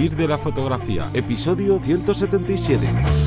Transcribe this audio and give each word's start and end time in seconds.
Vivir 0.00 0.16
de 0.16 0.28
la 0.28 0.38
fotografía, 0.38 1.10
episodio 1.12 1.78
177. 1.78 3.19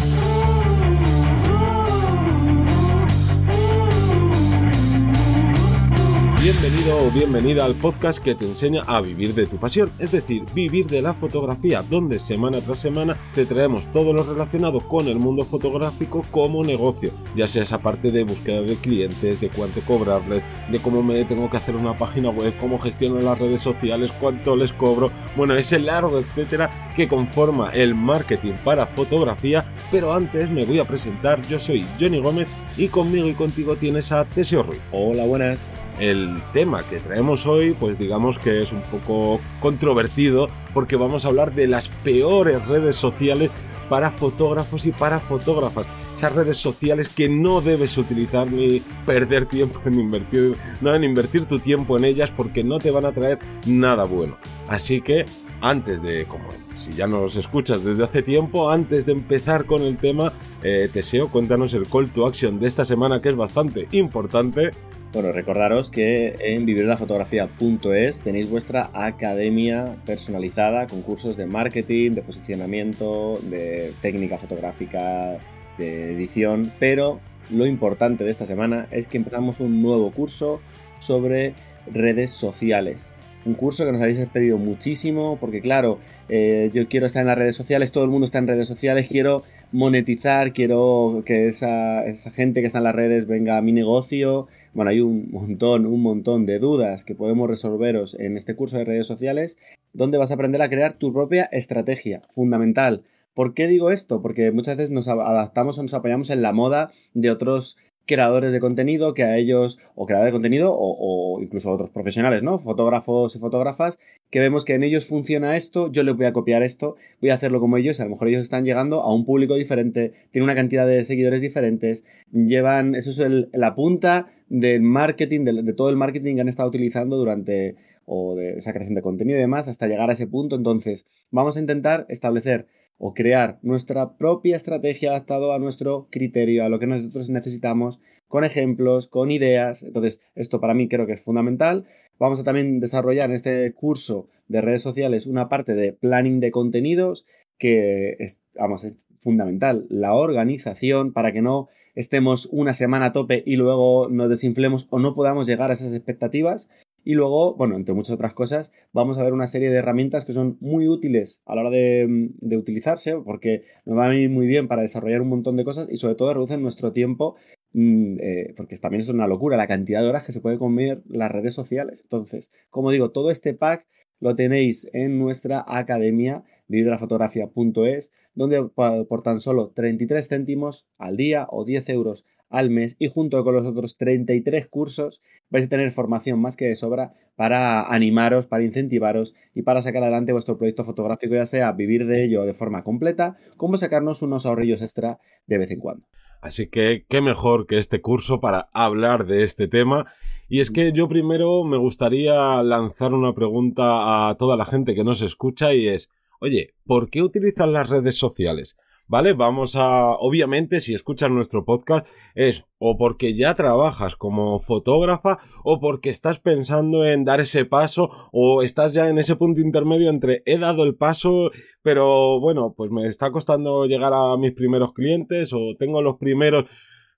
Bienvenido 6.44 6.98
o 6.98 7.10
bienvenida 7.10 7.64
al 7.64 7.74
podcast 7.74 8.22
que 8.22 8.36
te 8.36 8.44
enseña 8.44 8.84
a 8.86 9.00
vivir 9.00 9.34
de 9.34 9.46
tu 9.46 9.56
pasión, 9.56 9.90
es 9.98 10.12
decir, 10.12 10.44
vivir 10.54 10.88
de 10.88 11.02
la 11.02 11.14
fotografía, 11.14 11.82
donde 11.84 12.20
semana 12.20 12.60
tras 12.60 12.80
semana 12.80 13.16
te 13.34 13.46
traemos 13.46 13.88
todo 13.94 14.12
lo 14.12 14.24
relacionado 14.24 14.82
con 14.82 15.08
el 15.08 15.20
mundo 15.20 15.46
fotográfico 15.46 16.26
como 16.32 16.62
negocio, 16.66 17.12
ya 17.34 17.48
sea 17.48 17.64
esa 17.64 17.80
parte 17.80 18.12
de 18.12 18.26
búsqueda 18.26 18.62
de 18.62 18.76
clientes, 18.76 19.40
de 19.40 19.48
cuánto 19.48 19.80
cobrarles, 19.84 20.44
de 20.70 20.80
cómo 20.80 21.02
me 21.02 21.24
tengo 21.24 21.50
que 21.50 21.56
hacer 21.56 21.78
una 21.78 21.98
página 21.98 22.30
web, 22.30 22.54
cómo 22.60 22.78
gestiono 22.78 23.22
las 23.22 23.40
redes 23.40 23.62
sociales, 23.62 24.12
cuánto 24.20 24.58
les 24.58 24.74
cobro, 24.74 25.12
bueno, 25.38 25.56
ese 25.56 25.80
largo 25.80 26.20
etcétera 26.20 26.92
que 26.98 27.08
conforma 27.08 27.70
el 27.70 27.96
marketing 27.96 28.56
para 28.66 28.86
fotografía, 28.86 29.64
pero 29.92 30.14
antes 30.14 30.50
me 30.50 30.66
voy 30.66 30.80
a 30.80 30.86
presentar, 30.86 31.42
yo 31.48 31.58
soy 31.58 31.86
Johnny 31.98 32.20
Gómez 32.20 32.50
y 32.76 32.90
conmigo 32.90 33.30
y 33.30 33.34
contigo 33.34 33.78
tienes 33.78 34.12
a 34.12 34.26
Teseo 34.26 34.64
Ruiz. 34.64 34.82
Hola, 34.92 35.24
buenas. 35.24 35.70
El 36.00 36.42
tema 36.54 36.84
que 36.84 37.00
traemos 37.00 37.46
hoy, 37.46 37.76
pues 37.80 38.00
digamos 38.00 38.40
que 38.40 38.62
es 38.62 38.72
un 38.72 38.82
poco 38.82 39.40
controvertido 39.60 40.50
porque 40.74 40.96
vamos 40.96 41.26
a 41.26 41.28
hablar 41.28 41.54
de 41.54 41.68
las 41.68 41.90
peores 41.90 42.66
redes 42.68 42.96
sociales 42.96 43.52
para 43.90 44.10
fotógrafos 44.10 44.86
y 44.86 44.92
para 44.92 45.20
fotógrafas. 45.20 45.86
Esas 46.16 46.34
redes 46.34 46.58
sociales 46.58 47.10
que 47.10 47.30
no 47.30 47.62
debes 47.62 47.98
utilizar 47.98 48.52
ni 48.52 48.82
perder 49.06 49.46
tiempo 49.46 49.80
en 49.86 50.00
invertir, 50.00 50.56
no 50.82 50.94
en 50.94 51.04
invertir 51.04 51.46
tu 51.46 51.60
tiempo 51.60 51.98
en 51.98 52.06
ellas 52.06 52.32
porque 52.36 52.64
no 52.64 52.80
te 52.80 52.92
van 52.92 53.06
a 53.06 53.12
traer 53.12 53.40
nada 53.66 54.04
bueno. 54.04 54.38
Así 54.68 55.02
que 55.02 55.26
antes 55.62 56.02
de, 56.02 56.26
como 56.26 56.46
si 56.76 56.94
ya 56.94 57.08
nos 57.08 57.36
escuchas 57.36 57.84
desde 57.84 58.04
hace 58.04 58.22
tiempo, 58.22 58.70
antes 58.70 59.06
de 59.06 59.14
empezar 59.14 59.66
con 59.66 59.82
el 59.82 59.98
tema, 59.98 60.34
eh, 60.62 60.90
Teseo, 60.92 61.30
cuéntanos 61.30 61.74
el 61.74 61.88
call 61.88 62.10
to 62.12 62.28
action 62.28 62.60
de 62.60 62.68
esta 62.68 62.86
semana 62.86 63.22
que 63.22 63.30
es 63.30 63.36
bastante 63.36 63.88
importante 63.92 64.72
bueno, 65.14 65.32
recordaros 65.32 65.92
que 65.92 66.36
en 66.40 66.66
vivirlafotografía.es 66.66 68.24
tenéis 68.24 68.50
vuestra 68.50 68.90
academia 68.94 69.96
personalizada 70.08 70.88
con 70.88 71.04
cursos 71.04 71.38
de 71.38 71.46
marketing, 71.46 72.12
de 72.12 72.24
posicionamiento, 72.24 73.40
de 73.44 73.94
técnica 74.02 74.40
fotográfica, 74.40 75.38
de 75.78 76.14
edición, 76.14 76.72
pero 76.80 77.20
lo 77.52 77.68
importante 77.68 78.24
de 78.24 78.32
esta 78.32 78.48
semana 78.48 78.88
es 78.90 79.08
que 79.08 79.18
empezamos 79.18 79.60
un 79.60 79.84
nuevo 79.84 80.12
curso 80.12 80.62
sobre 80.98 81.54
redes 81.92 82.32
sociales. 82.32 83.14
Un 83.46 83.54
curso 83.54 83.86
que 83.86 83.92
nos 83.92 84.02
habéis 84.02 84.26
pedido 84.30 84.58
muchísimo, 84.58 85.38
porque 85.40 85.62
claro, 85.62 86.00
eh, 86.30 86.72
yo 86.74 86.88
quiero 86.88 87.06
estar 87.06 87.22
en 87.22 87.28
las 87.28 87.38
redes 87.38 87.56
sociales, 87.56 87.92
todo 87.92 88.06
el 88.06 88.10
mundo 88.10 88.26
está 88.26 88.40
en 88.40 88.48
redes 88.48 88.68
sociales, 88.68 89.08
quiero 89.10 89.44
monetizar, 89.74 90.54
quiero 90.54 91.24
que 91.26 91.48
esa, 91.48 92.06
esa 92.06 92.32
gente 92.32 92.62
que 92.62 92.68
está 92.68 92.80
en 92.80 92.86
las 92.86 92.96
redes 92.96 93.28
venga 93.28 93.58
a 93.58 93.62
mi 93.62 93.74
negocio, 93.74 94.48
bueno, 94.74 94.92
hay 94.92 95.02
un 95.02 95.32
montón, 95.32 95.86
un 95.86 96.02
montón 96.02 96.46
de 96.46 96.60
dudas 96.60 97.04
que 97.04 97.16
podemos 97.16 97.48
resolveros 97.48 98.16
en 98.16 98.38
este 98.38 98.56
curso 98.56 98.78
de 98.78 98.86
redes 98.86 99.08
sociales, 99.08 99.58
donde 99.94 100.18
vas 100.18 100.32
a 100.32 100.36
aprender 100.36 100.62
a 100.62 100.70
crear 100.70 100.94
tu 100.94 101.14
propia 101.14 101.44
estrategia, 101.52 102.22
fundamental. 102.30 103.04
¿Por 103.34 103.54
qué 103.54 103.68
digo 103.68 103.92
esto? 103.92 104.22
Porque 104.22 104.52
muchas 104.52 104.78
veces 104.78 104.92
nos 104.92 105.08
adaptamos 105.08 105.78
o 105.78 105.84
nos 105.84 105.94
apoyamos 105.94 106.30
en 106.30 106.42
la 106.42 106.54
moda 106.54 106.92
de 107.14 107.32
otros 107.32 107.78
creadores 108.06 108.52
de 108.52 108.60
contenido 108.60 109.14
que 109.14 109.24
a 109.24 109.38
ellos, 109.38 109.80
o 109.96 110.06
creadores 110.06 110.32
de 110.32 110.36
contenido, 110.36 110.76
o, 110.78 111.42
incluso 111.42 111.72
otros 111.72 111.90
profesionales, 111.90 112.44
¿no? 112.44 112.60
Fotógrafos 112.60 113.36
y 113.36 113.40
fotógrafas, 113.40 114.00
que 114.30 114.40
vemos 114.40 114.66
que 114.66 114.74
en 114.74 114.84
ellos 114.84 115.06
funciona 115.06 115.56
esto, 115.56 115.92
yo 115.92 116.04
les 116.04 116.16
voy 116.16 116.26
a 116.26 116.34
copiar 116.34 116.64
esto, 116.64 116.96
voy 117.22 117.30
a 117.30 117.36
hacerlo 117.36 117.60
como 117.60 117.78
ellos, 117.78 118.00
a 118.00 118.04
lo 118.04 118.12
mejor 118.12 118.28
ellos 118.28 118.42
están 118.42 118.66
llegando 118.66 119.02
a 119.02 119.14
un 119.14 119.26
público 119.26 119.56
diferente, 119.56 120.14
tienen 120.32 120.44
una 120.44 120.56
cantidad 120.56 120.86
de 120.86 121.06
seguidores 121.06 121.42
diferentes, 121.42 122.04
llevan, 122.32 122.96
eso 122.96 123.12
es 123.12 123.48
la 123.54 123.76
punta 123.76 124.28
del 124.54 124.84
marketing, 124.84 125.46
de, 125.46 125.74
todo 125.74 125.90
el 125.90 125.98
marketing 125.98 126.36
que 126.36 126.42
han 126.42 126.48
estado 126.48 126.70
utilizando 126.70 127.18
durante, 127.18 127.76
o 128.06 128.36
de 128.36 128.54
esa 128.60 128.72
creación 128.72 128.94
de 128.94 129.02
contenido 129.02 129.40
y 129.40 129.42
demás, 129.42 129.68
hasta 129.68 129.88
llegar 129.88 130.12
a 130.12 130.14
ese 130.14 130.28
punto. 130.28 130.56
Entonces, 130.56 131.08
vamos 131.32 131.58
a 131.58 131.60
intentar 131.60 132.06
establecer 132.08 132.68
o 133.00 133.16
crear 133.16 133.58
nuestra 133.64 134.16
propia 134.16 134.56
estrategia 134.56 135.10
adaptado 135.10 135.54
a 135.54 135.60
nuestro 135.60 136.08
criterio, 136.12 136.64
a 136.64 136.70
lo 136.70 136.78
que 136.78 136.86
nosotros 136.86 137.32
necesitamos, 137.32 138.00
con 138.28 138.44
ejemplos, 138.44 139.08
con 139.08 139.32
ideas. 139.32 139.82
Entonces, 139.82 140.22
esto 140.36 140.60
para 140.60 140.76
mí 140.76 140.88
creo 140.88 141.08
que 141.08 141.14
es 141.14 141.22
fundamental. 141.22 141.86
Vamos 142.20 142.40
a 142.40 142.44
también 142.44 142.80
desarrollar 142.80 143.32
en 143.32 143.36
este 143.36 143.74
curso 143.74 144.30
de 144.48 144.62
redes 144.62 144.84
sociales 144.84 145.26
una 145.26 145.50
parte 145.50 145.74
de 145.74 145.94
planning 145.94 146.42
de 146.42 146.52
contenidos 146.52 147.26
que 147.58 148.18
es, 148.20 148.40
vamos, 148.54 148.86
fundamental. 149.24 149.88
La 149.90 150.14
organización 150.14 151.14
para 151.14 151.32
que 151.32 151.42
no 151.42 151.70
estemos 151.96 152.48
una 152.52 152.74
semana 152.74 153.08
a 153.08 153.12
tope 153.12 153.44
y 153.46 153.56
luego 153.56 154.10
nos 154.10 154.30
desinflemos 154.30 154.88
o 154.90 155.00
no 155.00 155.16
podamos 155.16 155.48
llegar 155.48 155.72
a 155.72 155.74
esas 155.74 155.94
expectativas. 155.94 156.70
Y 157.06 157.16
luego, 157.16 157.56
bueno, 157.56 157.76
entre 157.76 157.94
muchas 157.94 158.14
otras 158.14 158.34
cosas, 158.34 158.72
vamos 158.94 159.18
a 159.18 159.24
ver 159.24 159.34
una 159.34 159.48
serie 159.48 159.70
de 159.70 159.78
herramientas 159.78 160.24
que 160.24 160.32
son 160.32 160.58
muy 160.62 160.88
útiles 160.88 161.42
a 161.46 161.56
la 161.56 161.62
hora 161.62 161.70
de, 161.70 162.32
utilizarse, 162.56 163.18
porque 163.18 163.64
nos 163.86 163.98
van 163.98 164.08
a 164.08 164.10
venir 164.12 164.30
muy 164.30 164.48
bien 164.48 164.70
para 164.70 164.84
desarrollar 164.84 165.22
un 165.22 165.28
montón 165.28 165.58
de 165.58 165.66
cosas 165.66 165.90
y 165.92 165.98
sobre 165.98 166.16
todo 166.16 166.34
reducen 166.34 166.62
nuestro 166.62 166.94
tiempo, 166.94 167.36
mm, 167.74 168.20
eh, 168.22 168.54
porque 168.56 168.78
también 168.78 169.02
es 169.02 169.10
una 169.10 169.28
locura 169.28 169.58
la 169.58 169.68
cantidad 169.68 170.02
de 170.02 170.08
horas 170.08 170.24
que 170.26 170.32
se 170.32 170.40
puede 170.40 170.58
comer 170.58 171.02
las 171.10 171.30
redes 171.30 171.54
sociales. 171.54 172.02
Entonces, 172.04 172.52
como 172.70 172.90
digo, 172.92 173.12
todo 173.12 173.32
este 173.32 173.54
pack 173.54 173.86
lo 174.22 174.38
tenéis 174.38 174.90
en 174.94 175.20
nuestra 175.20 175.66
academia 175.68 176.46
vivirafotografía.es, 176.74 178.12
donde 178.34 178.64
por 178.64 179.24
tan 179.24 179.40
solo 179.40 179.70
33 179.70 180.28
céntimos 180.28 180.88
al 180.98 181.18
día 181.18 181.48
o 181.50 181.64
10 181.64 181.90
euros 181.90 182.26
al 182.50 182.70
mes 182.70 182.96
y 183.00 183.08
junto 183.08 183.44
con 183.44 183.56
los 183.56 183.66
otros 183.66 183.98
33 183.98 184.68
cursos 184.68 185.22
vais 185.50 185.66
a 185.66 185.70
tener 185.70 185.92
formación 185.92 186.40
más 186.40 186.56
que 186.56 186.66
de 186.66 186.76
sobra 186.76 187.14
para 187.36 187.82
animaros, 187.92 188.46
para 188.46 188.64
incentivaros 188.64 189.34
y 189.56 189.64
para 189.64 189.82
sacar 189.82 190.04
adelante 190.04 190.34
vuestro 190.34 190.58
proyecto 190.58 190.84
fotográfico, 190.84 191.34
ya 191.34 191.48
sea 191.48 191.72
vivir 191.72 192.06
de 192.06 192.24
ello 192.24 192.44
de 192.44 192.54
forma 192.54 192.84
completa, 192.84 193.38
como 193.58 193.78
sacarnos 193.78 194.22
unos 194.22 194.46
ahorrillos 194.46 194.84
extra 194.84 195.20
de 195.48 195.58
vez 195.58 195.72
en 195.72 195.80
cuando. 195.80 196.06
Así 196.42 196.68
que 196.68 197.06
qué 197.08 197.22
mejor 197.22 197.66
que 197.66 197.78
este 197.78 198.02
curso 198.02 198.40
para 198.40 198.70
hablar 198.74 199.26
de 199.26 199.44
este 199.44 199.68
tema. 199.68 200.06
Y 200.50 200.60
es 200.60 200.70
que 200.70 200.92
yo 200.92 201.08
primero 201.08 201.64
me 201.64 201.78
gustaría 201.78 202.62
lanzar 202.62 203.14
una 203.14 203.34
pregunta 203.34 204.30
a 204.30 204.36
toda 204.36 204.58
la 204.58 204.66
gente 204.66 204.94
que 204.94 205.06
nos 205.06 205.22
escucha 205.22 205.74
y 205.74 205.88
es, 205.88 206.12
oye, 206.40 206.76
¿por 206.86 207.10
qué 207.10 207.22
utilizan 207.22 207.74
las 207.74 207.90
redes 207.90 208.18
sociales? 208.18 208.78
¿vale? 209.08 209.34
Vamos 209.34 209.76
a, 209.76 210.16
obviamente, 210.16 210.80
si 210.80 210.94
escuchas 210.94 211.30
nuestro 211.30 211.66
podcast, 211.66 212.08
es 212.36 212.66
o 212.80 212.98
porque 212.98 213.36
ya 213.36 213.56
trabajas 213.56 214.16
como 214.16 214.60
fotógrafa 214.60 215.40
o 215.64 215.80
porque 215.80 216.10
estás 216.10 216.40
pensando 216.40 217.06
en 217.06 217.24
dar 217.24 217.40
ese 217.40 217.66
paso 217.66 218.10
o 218.32 218.64
estás 218.64 218.94
ya 218.94 219.10
en 219.10 219.20
ese 219.20 219.36
punto 219.36 219.62
intermedio 219.62 220.10
entre 220.10 220.42
he 220.46 220.58
dado 220.58 220.84
el 220.84 220.96
paso, 220.96 221.52
pero 221.82 222.40
bueno, 222.40 222.74
pues 222.76 222.92
me 222.92 223.08
está 223.08 223.32
costando 223.32 223.86
llegar 223.86 224.14
a 224.14 224.38
mis 224.38 224.54
primeros 224.54 224.94
clientes 224.94 225.54
o 225.54 225.76
tengo 225.78 226.02
los 226.02 226.18
primeros 226.18 226.66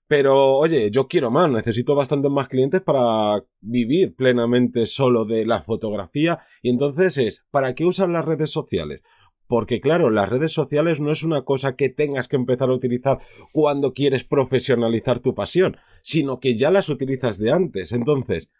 pero 0.08 0.54
oye, 0.56 0.90
yo 0.90 1.08
quiero 1.08 1.30
más, 1.30 1.50
necesito 1.50 1.94
bastantes 1.94 2.30
más 2.30 2.48
clientes 2.48 2.80
para 2.80 3.44
vivir 3.60 4.14
plenamente 4.14 4.86
solo 4.86 5.24
de 5.24 5.44
la 5.44 5.62
fotografía. 5.62 6.38
Y 6.62 6.70
entonces 6.70 7.18
es, 7.18 7.44
¿para 7.50 7.74
qué 7.74 7.84
usan 7.84 8.12
las 8.12 8.24
redes 8.24 8.50
sociales? 8.50 9.02
Porque 9.48 9.80
claro, 9.80 10.10
las 10.10 10.28
redes 10.28 10.52
sociales 10.52 11.00
no 11.00 11.10
es 11.10 11.22
una 11.22 11.42
cosa 11.42 11.76
que 11.76 11.88
tengas 11.88 12.28
que 12.28 12.36
empezar 12.36 12.68
a 12.68 12.74
utilizar 12.74 13.20
cuando 13.52 13.94
quieres 13.94 14.24
profesionalizar 14.24 15.20
tu 15.20 15.34
pasión, 15.34 15.76
sino 16.02 16.38
que 16.40 16.56
ya 16.56 16.70
las 16.70 16.88
utilizas 16.88 17.38
de 17.38 17.52
antes. 17.52 17.92
Entonces, 17.92 18.52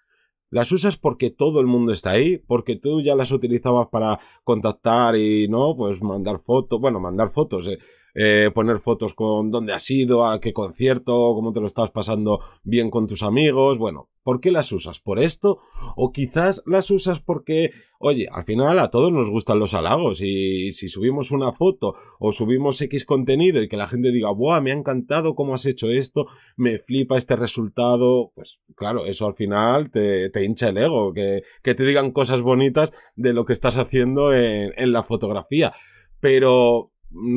las 0.51 0.71
usas 0.71 0.97
porque 0.97 1.31
todo 1.31 1.61
el 1.61 1.67
mundo 1.67 1.93
está 1.93 2.11
ahí, 2.11 2.39
porque 2.39 2.77
tú 2.77 3.03
ya 3.03 3.17
las 3.17 3.33
utilizabas 3.33 3.89
para 3.91 4.21
contactar 4.45 5.17
y 5.17 5.49
no, 5.49 5.77
pues 5.77 6.01
mandar 6.03 6.41
fotos, 6.41 6.81
bueno, 6.81 7.01
mandar 7.01 7.31
fotos, 7.31 7.67
eh, 7.67 7.79
eh, 8.19 8.51
poner 8.55 8.79
fotos 8.79 9.15
con 9.15 9.51
dónde 9.51 9.75
has 9.75 9.91
ido, 9.91 10.27
a 10.27 10.41
qué 10.41 10.55
concierto, 10.55 11.35
cómo 11.35 11.53
te 11.53 11.61
lo 11.61 11.67
estás 11.67 11.91
pasando 11.91 12.41
bien 12.65 12.89
con 12.89 13.07
tus 13.07 13.23
amigos. 13.23 13.77
Bueno, 13.77 14.09
¿por 14.23 14.41
qué 14.41 14.51
las 14.51 14.73
usas? 14.73 15.01
¿Por 15.01 15.19
esto? 15.19 15.59
O 15.97 16.13
quizás 16.13 16.63
las 16.65 16.91
usas 16.91 17.21
porque, 17.21 17.73
oye, 17.99 18.27
al 18.33 18.45
final 18.45 18.79
a 18.79 18.91
todos 18.91 19.13
nos 19.13 19.29
gustan 19.29 19.59
los 19.59 19.75
halagos 19.75 20.23
y 20.23 20.73
si 20.73 20.89
subimos 20.89 21.31
una 21.31 21.53
foto 21.53 21.95
o 22.19 22.33
subimos 22.33 22.81
X 22.81 23.05
contenido 23.05 23.63
y 23.63 23.69
que 23.69 23.77
la 23.77 23.87
gente 23.87 24.11
diga, 24.11 24.31
¡buah! 24.31 24.63
Me 24.63 24.73
ha 24.73 24.77
encantado 24.77 25.35
cómo 25.35 25.53
has 25.53 25.67
hecho 25.67 25.91
esto, 25.91 26.25
me 26.57 26.79
flipa 26.79 27.19
este 27.19 27.37
resultado, 27.37 28.33
pues 28.35 28.61
claro, 28.77 29.05
eso 29.05 29.27
al 29.27 29.35
final 29.35 29.91
te, 29.91 30.31
te 30.31 30.43
hincha 30.43 30.71
el 30.71 30.79
ego, 30.79 31.13
que, 31.13 31.43
que, 31.63 31.75
te 31.75 31.85
digan 31.85 32.13
cosas 32.13 32.41
bonitas 32.41 32.95
de 33.15 33.35
lo 33.35 33.45
que 33.45 33.53
estás 33.53 33.77
haciendo 33.77 34.33
en, 34.33 34.73
en 34.79 34.93
la 34.93 35.03
fotografía. 35.03 35.75
Pero 36.19 36.93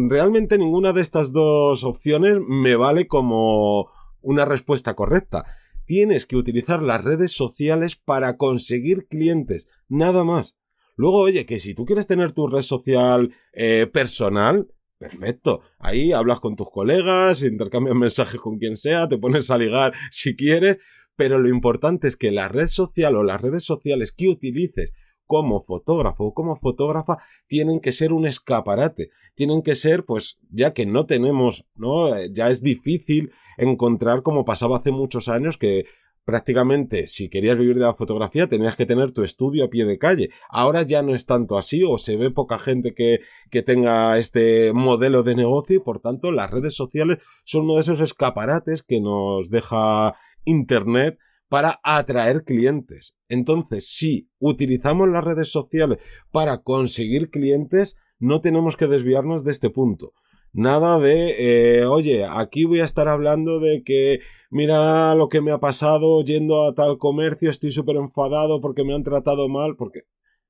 realmente 0.09 0.57
ninguna 0.57 0.93
de 0.93 1.01
estas 1.01 1.31
dos 1.31 1.83
opciones 1.83 2.37
me 2.47 2.75
vale 2.75 3.07
como 3.07 3.91
una 4.21 4.45
respuesta 4.45 4.95
correcta. 4.95 5.45
Tienes 5.85 6.25
que 6.25 6.35
utilizar 6.35 6.83
las 6.83 7.03
redes 7.03 7.31
sociales 7.31 7.95
para 7.95 8.37
conseguir 8.37 9.07
clientes, 9.07 9.69
nada 9.87 10.23
más. 10.23 10.57
Luego, 10.95 11.19
oye, 11.19 11.45
que 11.45 11.59
si 11.59 11.73
tú 11.73 11.85
quieres 11.85 12.07
tener 12.07 12.33
tu 12.33 12.47
red 12.47 12.61
social 12.61 13.33
eh, 13.53 13.87
personal, 13.91 14.67
perfecto. 14.97 15.61
Ahí 15.79 16.11
hablas 16.11 16.41
con 16.41 16.55
tus 16.55 16.69
colegas, 16.69 17.41
intercambias 17.41 17.95
mensajes 17.97 18.39
con 18.39 18.59
quien 18.59 18.77
sea, 18.77 19.07
te 19.07 19.17
pones 19.17 19.49
a 19.49 19.57
ligar 19.57 19.93
si 20.11 20.35
quieres, 20.35 20.79
pero 21.15 21.39
lo 21.39 21.49
importante 21.49 22.07
es 22.07 22.15
que 22.15 22.31
la 22.31 22.49
red 22.49 22.67
social 22.67 23.15
o 23.15 23.23
las 23.23 23.41
redes 23.41 23.63
sociales 23.63 24.11
que 24.11 24.27
utilices 24.27 24.93
como 25.29 25.61
fotógrafo 25.61 26.23
o 26.25 26.33
como 26.33 26.55
fotógrafa 26.55 27.19
tienen 27.45 27.79
que 27.81 27.91
ser 27.91 28.13
un 28.13 28.25
escaparate, 28.25 29.11
tienen 29.35 29.61
que 29.61 29.75
ser, 29.75 30.03
pues, 30.03 30.39
ya 30.49 30.73
que 30.73 30.87
no 30.87 31.05
tenemos, 31.05 31.67
¿no? 31.75 32.15
Eh, 32.15 32.31
ya 32.33 32.49
es 32.49 32.63
difícil 32.63 33.31
encontrar 33.59 34.23
como 34.23 34.43
pasaba 34.43 34.77
hace 34.77 34.91
muchos 34.91 35.29
años 35.29 35.57
que 35.57 35.85
prácticamente 36.25 37.05
si 37.05 37.29
querías 37.29 37.59
vivir 37.59 37.75
de 37.75 37.85
la 37.85 37.93
fotografía 37.93 38.47
tenías 38.47 38.75
que 38.75 38.87
tener 38.87 39.11
tu 39.11 39.21
estudio 39.21 39.65
a 39.65 39.69
pie 39.69 39.85
de 39.85 39.99
calle. 39.99 40.31
Ahora 40.49 40.81
ya 40.81 41.03
no 41.03 41.13
es 41.13 41.27
tanto 41.27 41.59
así 41.59 41.83
o 41.83 41.99
se 41.99 42.17
ve 42.17 42.31
poca 42.31 42.57
gente 42.57 42.95
que, 42.95 43.19
que 43.51 43.61
tenga 43.61 44.17
este 44.17 44.73
modelo 44.73 45.21
de 45.21 45.35
negocio 45.35 45.75
y 45.75 45.79
por 45.79 45.99
tanto 45.99 46.31
las 46.31 46.49
redes 46.49 46.73
sociales 46.73 47.19
son 47.43 47.65
uno 47.65 47.75
de 47.75 47.81
esos 47.81 48.01
escaparates 48.01 48.81
que 48.81 48.99
nos 48.99 49.51
deja 49.51 50.15
Internet 50.43 51.19
para 51.49 51.79
atraer 51.83 52.43
clientes. 52.43 53.17
Entonces, 53.27 53.89
si 53.89 54.29
utilizamos 54.39 55.09
las 55.09 55.23
redes 55.23 55.51
sociales 55.51 55.97
para 56.31 56.59
conseguir 56.59 57.29
clientes, 57.29 57.97
no 58.19 58.39
tenemos 58.39 58.77
que 58.77 58.87
desviarnos 58.87 59.43
de 59.43 59.51
este 59.51 59.69
punto. 59.69 60.13
Nada 60.53 60.99
de, 60.99 61.79
eh, 61.79 61.85
oye, 61.85 62.25
aquí 62.25 62.65
voy 62.65 62.79
a 62.79 62.85
estar 62.85 63.07
hablando 63.07 63.59
de 63.59 63.83
que 63.83 64.19
mira 64.49 65.13
lo 65.15 65.29
que 65.29 65.41
me 65.41 65.51
ha 65.51 65.59
pasado 65.59 66.23
yendo 66.23 66.65
a 66.65 66.73
tal 66.73 66.97
comercio, 66.97 67.49
estoy 67.49 67.71
súper 67.71 67.97
enfadado 67.97 68.59
porque 68.59 68.83
me 68.83 68.93
han 68.93 69.03
tratado 69.03 69.47
mal, 69.47 69.75
porque 69.75 70.01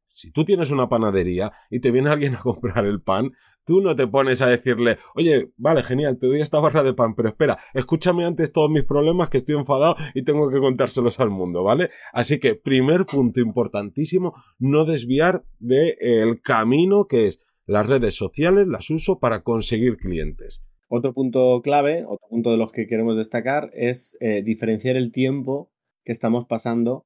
si 0.07 0.31
tú 0.31 0.46
tienes 0.46 0.72
una 0.72 0.90
panadería 0.90 1.51
y 1.69 1.80
te 1.80 1.92
viene 1.92 2.10
alguien 2.10 2.36
a 2.36 2.42
comprar 2.42 2.86
el 2.86 3.01
pan, 3.01 3.31
tú 3.69 3.81
no 3.81 3.95
te 3.95 4.07
pones 4.07 4.42
a 4.42 4.48
decirle, 4.48 4.98
oye, 5.13 5.51
vale, 5.56 5.83
genial, 5.83 6.18
te 6.18 6.25
doy 6.25 6.42
esta 6.42 6.60
barra 6.60 6.81
de 6.81 6.95
pan, 6.95 7.13
pero 7.13 7.30
espera, 7.30 7.60
escúchame 7.75 8.25
antes 8.25 8.51
todos 8.51 8.71
mis 8.71 8.83
problemas 8.83 9.30
que 9.30 9.38
estoy 9.38 9.57
enfadado 9.57 9.95
y 10.16 10.24
tengo 10.24 10.50
que 10.50 10.57
contárselos 10.57 11.19
al 11.19 11.30
mundo, 11.30 11.62
¿vale? 11.62 11.92
Así 12.12 12.39
que, 12.39 12.56
primer 12.56 13.06
punto 13.06 13.42
importantísimo, 13.42 14.33
no 14.57 14.86
desviar 14.86 15.44
del 15.60 15.94
el 16.01 16.42
camino 16.42 17.06
que 17.06 17.27
es 17.27 17.44
las 17.68 17.88
redes 17.88 18.16
sociales, 18.16 18.66
las 18.68 18.89
uso 18.89 19.19
para 19.19 19.44
conseguir 19.44 19.98
clientes. 19.98 20.65
Otro 20.88 21.13
punto 21.13 21.62
clave, 21.62 22.06
otro 22.07 22.27
punto 22.27 22.50
de 22.50 22.57
los 22.57 22.72
que 22.72 22.88
queremos 22.88 23.18
destacar 23.18 23.69
es 23.74 24.18
eh, 24.19 24.42
diferenciar 24.42 24.98
el 24.98 25.12
tiempo 25.12 25.72
que 26.04 26.12
estamos 26.12 26.48
pasando 26.48 27.06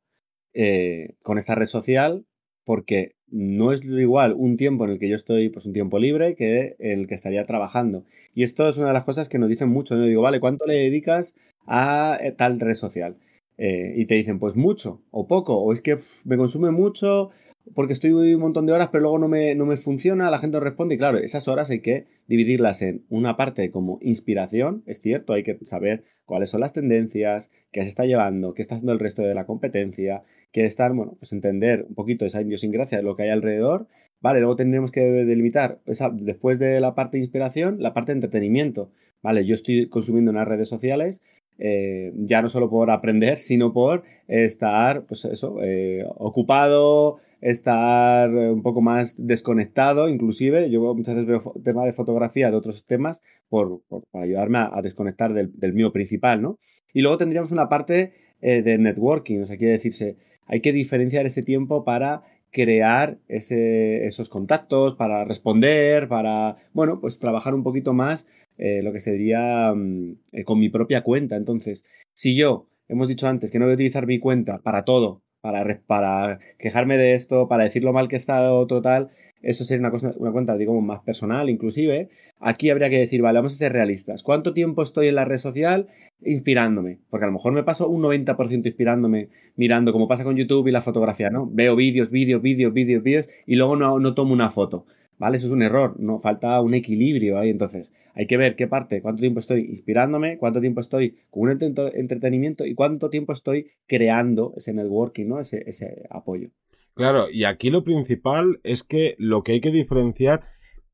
eh, 0.54 1.18
con 1.24 1.38
esta 1.38 1.56
red 1.56 1.66
social, 1.66 2.26
porque 2.66 3.16
no 3.30 3.72
es 3.72 3.84
igual 3.86 4.34
un 4.38 4.58
tiempo 4.58 4.86
en 4.86 4.92
el 4.92 5.00
que 5.00 5.10
yo 5.10 5.16
estoy, 5.16 5.50
pues 5.50 5.66
un 5.66 5.74
tiempo 5.74 6.00
libre, 6.00 6.36
que 6.36 6.76
en 6.80 7.00
el 7.00 7.08
que 7.08 7.16
estaría 7.16 7.44
trabajando. 7.46 8.06
Y 8.36 8.44
esto 8.44 8.68
es 8.68 8.78
una 8.78 8.88
de 8.88 8.94
las 8.94 9.04
cosas 9.04 9.30
que 9.30 9.40
nos 9.40 9.50
dicen 9.50 9.70
mucho. 9.70 9.96
¿no? 9.96 10.06
Digo, 10.06 10.22
vale, 10.22 10.40
¿cuánto 10.40 10.66
le 10.66 10.76
dedicas 10.76 11.36
a 11.66 12.18
eh, 12.22 12.32
tal 12.32 12.60
red 12.60 12.74
social? 12.74 13.18
y 13.56 14.08
te 14.08 14.16
dicen, 14.16 14.40
pues 14.40 14.56
mucho 14.56 15.04
o 15.12 15.28
poco, 15.28 15.56
o 15.58 15.72
es 15.72 15.80
que 15.80 15.96
me 16.26 16.38
consume 16.38 16.72
mucho, 16.72 17.30
porque 17.76 17.94
estoy 17.94 18.12
un 18.12 18.42
montón 18.42 18.66
de 18.66 18.74
horas, 18.74 18.90
pero 18.92 19.04
luego 19.04 19.20
no 19.20 19.28
me, 19.28 19.56
no 19.56 19.66
me 19.66 19.78
funciona, 19.78 20.30
la 20.30 20.40
gente 20.40 20.58
no 20.58 20.64
responde. 20.64 20.96
Y 20.96 20.98
claro, 20.98 21.18
esas 21.18 21.48
horas 21.48 21.70
hay 21.70 21.80
que 21.80 22.06
dividirlas 22.28 22.82
en 22.82 23.06
una 23.10 23.38
parte 23.38 23.72
como 23.72 24.00
inspiración, 24.02 24.84
es 24.86 25.02
cierto, 25.02 25.34
hay 25.34 25.44
que 25.44 25.58
saber 25.64 26.04
cuáles 26.26 26.50
son 26.50 26.62
las 26.62 26.74
tendencias, 26.74 27.52
qué 27.72 27.84
se 27.84 27.90
está 27.90 28.06
llevando, 28.06 28.54
qué 28.54 28.62
está 28.62 28.76
haciendo 28.76 28.94
el 28.94 29.00
resto 29.00 29.22
de 29.22 29.34
la 29.34 29.46
competencia, 29.46 30.24
que 30.52 30.66
estar, 30.66 30.94
bueno, 30.94 31.16
pues 31.20 31.34
entender 31.34 31.86
un 31.88 31.96
poquito 31.96 32.26
esa 32.26 32.42
idiosincrasia 32.42 32.98
de 32.98 33.04
lo 33.04 33.16
que 33.16 33.24
hay 33.24 33.30
alrededor. 33.30 33.88
Vale, 34.22 34.40
luego 34.40 34.56
tendremos 34.56 34.92
que 34.92 35.02
delimitar, 35.02 35.80
esa, 35.86 36.10
después 36.10 36.60
de 36.60 36.80
la 36.80 36.96
parte 36.96 37.18
de 37.18 37.24
inspiración, 37.24 37.78
la 37.82 37.94
parte 37.94 38.12
de 38.12 38.18
entretenimiento. 38.18 38.92
Vale, 39.22 39.46
yo 39.46 39.54
estoy 39.54 39.88
consumiendo 39.88 40.32
unas 40.32 40.48
redes 40.48 40.68
sociales, 40.70 41.22
eh, 41.60 42.12
ya 42.16 42.42
no 42.42 42.50
solo 42.50 42.70
por 42.70 42.90
aprender, 42.90 43.38
sino 43.38 43.74
por 43.74 44.04
estar, 44.28 45.06
pues 45.06 45.26
eso, 45.26 45.58
eh, 45.62 46.06
ocupado, 46.16 47.20
estar 47.44 48.30
un 48.30 48.64
poco 48.64 48.82
más 48.82 49.16
desconectado, 49.18 50.08
inclusive. 50.08 50.70
Yo 50.70 50.96
muchas 50.96 51.16
veces 51.16 51.28
veo 51.28 51.54
temas 51.64 51.86
de 51.86 51.92
fotografía 51.92 52.50
de 52.50 52.58
otros 52.58 52.86
temas 52.86 53.22
por, 53.50 53.82
para 54.12 54.24
ayudarme 54.24 54.60
a, 54.60 54.82
desconectar 54.82 55.34
del, 55.34 55.74
mío 55.74 55.92
principal, 55.92 56.42
¿no? 56.42 56.58
Y 56.94 57.02
luego 57.02 57.18
tendríamos 57.18 57.52
una 57.52 57.68
parte 57.68 58.14
eh, 58.42 58.62
de 58.62 58.78
networking, 58.78 59.42
o 59.42 59.46
sea, 59.46 59.58
quiere 59.58 59.74
decirse, 59.74 60.18
hay 60.48 60.62
que 60.62 60.72
diferenciar 60.72 61.26
ese 61.26 61.44
tiempo 61.44 61.84
para 61.84 62.24
crear 62.54 63.18
esos 63.28 64.30
contactos, 64.30 64.96
para 64.96 65.26
responder, 65.26 66.08
para, 66.08 66.58
bueno, 66.72 67.02
pues 67.02 67.20
trabajar 67.20 67.56
un 67.56 67.64
poquito 67.64 67.94
más 67.94 68.28
eh, 68.58 68.82
lo 68.84 68.94
que 68.94 69.00
sería 69.00 69.74
mm, 69.74 70.18
eh, 70.32 70.44
con 70.44 70.60
mi 70.60 70.70
propia 70.70 71.04
cuenta. 71.04 71.36
Entonces, 71.36 71.84
si 72.14 72.36
yo, 72.36 72.68
hemos 72.88 73.08
dicho 73.08 73.28
antes 73.28 73.52
que 73.52 73.58
no 73.58 73.66
voy 73.66 73.74
a 73.74 73.76
utilizar 73.76 74.06
mi 74.06 74.20
cuenta 74.20 74.60
para 74.60 74.86
todo, 74.86 75.23
para, 75.44 76.40
quejarme 76.58 76.98
de 76.98 77.14
esto, 77.14 77.48
para 77.50 77.66
decir 77.66 77.84
lo 77.84 77.92
mal 77.92 78.08
que 78.08 78.16
está 78.16 78.54
otro 78.54 78.82
tal, 78.82 79.10
eso 79.42 79.66
sería 79.66 79.82
una, 79.82 79.92
cosa, 79.92 80.14
una 80.16 80.32
cuenta, 80.32 80.56
digamos, 80.56 80.82
más 80.82 81.02
personal, 81.02 81.50
inclusive. 81.50 82.08
Aquí 82.40 82.70
habría 82.70 82.90
que 82.90 82.98
decir, 82.98 83.22
vale, 83.22 83.40
vamos 83.40 83.54
a 83.54 83.58
ser 83.58 83.74
realistas. 83.74 84.24
¿Cuánto 84.24 84.54
tiempo 84.54 84.82
estoy 84.84 85.10
en 85.10 85.16
la 85.16 85.26
red 85.26 85.38
social 85.38 85.88
inspirándome? 86.22 87.00
Porque 87.10 87.26
a 87.26 87.28
lo 87.28 87.34
mejor 87.34 87.52
me 87.52 87.64
paso 87.64 87.90
un 87.90 88.02
90% 88.02 88.66
inspirándome, 88.68 89.28
mirando, 89.58 89.92
como 89.92 90.08
pasa 90.08 90.24
con 90.24 90.38
YouTube 90.38 90.70
y 90.70 90.72
la 90.72 90.82
fotografía, 90.82 91.30
¿no? 91.30 91.50
Veo 91.52 91.76
vídeos, 91.76 92.10
vídeos, 92.10 92.42
vídeos, 92.42 92.74
vídeos, 92.74 93.04
vídeos, 93.04 93.28
y 93.46 93.56
luego 93.56 93.76
no, 93.76 94.00
no 94.00 94.14
tomo 94.14 94.32
una 94.32 94.50
foto. 94.50 94.86
¿Vale? 95.24 95.38
Eso 95.38 95.48
es 95.48 95.54
un 95.54 95.62
error, 95.62 95.96
no 96.00 96.20
falta 96.20 96.60
un 96.60 96.74
equilibrio 96.74 97.40
ahí. 97.40 97.50
Entonces, 97.50 97.94
hay 98.14 98.28
que 98.28 98.36
ver 98.36 98.58
qué 98.58 98.68
parte, 98.68 99.02
cuánto 99.02 99.22
tiempo 99.22 99.40
estoy 99.40 99.62
inspirándome, 99.62 100.38
cuánto 100.38 100.60
tiempo 100.60 100.82
estoy 100.82 101.16
con 101.32 101.44
un 101.44 101.52
entretenimiento 101.94 102.66
y 102.66 102.76
cuánto 102.76 103.10
tiempo 103.10 103.32
estoy 103.32 103.72
creando 103.88 104.54
ese 104.58 104.74
networking, 104.74 105.28
¿no? 105.28 105.40
Ese, 105.40 105.64
ese 105.66 106.04
apoyo. 106.10 106.50
Claro, 106.94 107.30
y 107.32 107.46
aquí 107.46 107.70
lo 107.70 107.86
principal 107.86 108.60
es 108.64 108.84
que 108.84 109.16
lo 109.18 109.44
que 109.44 109.54
hay 109.54 109.62
que 109.62 109.72
diferenciar 109.72 110.44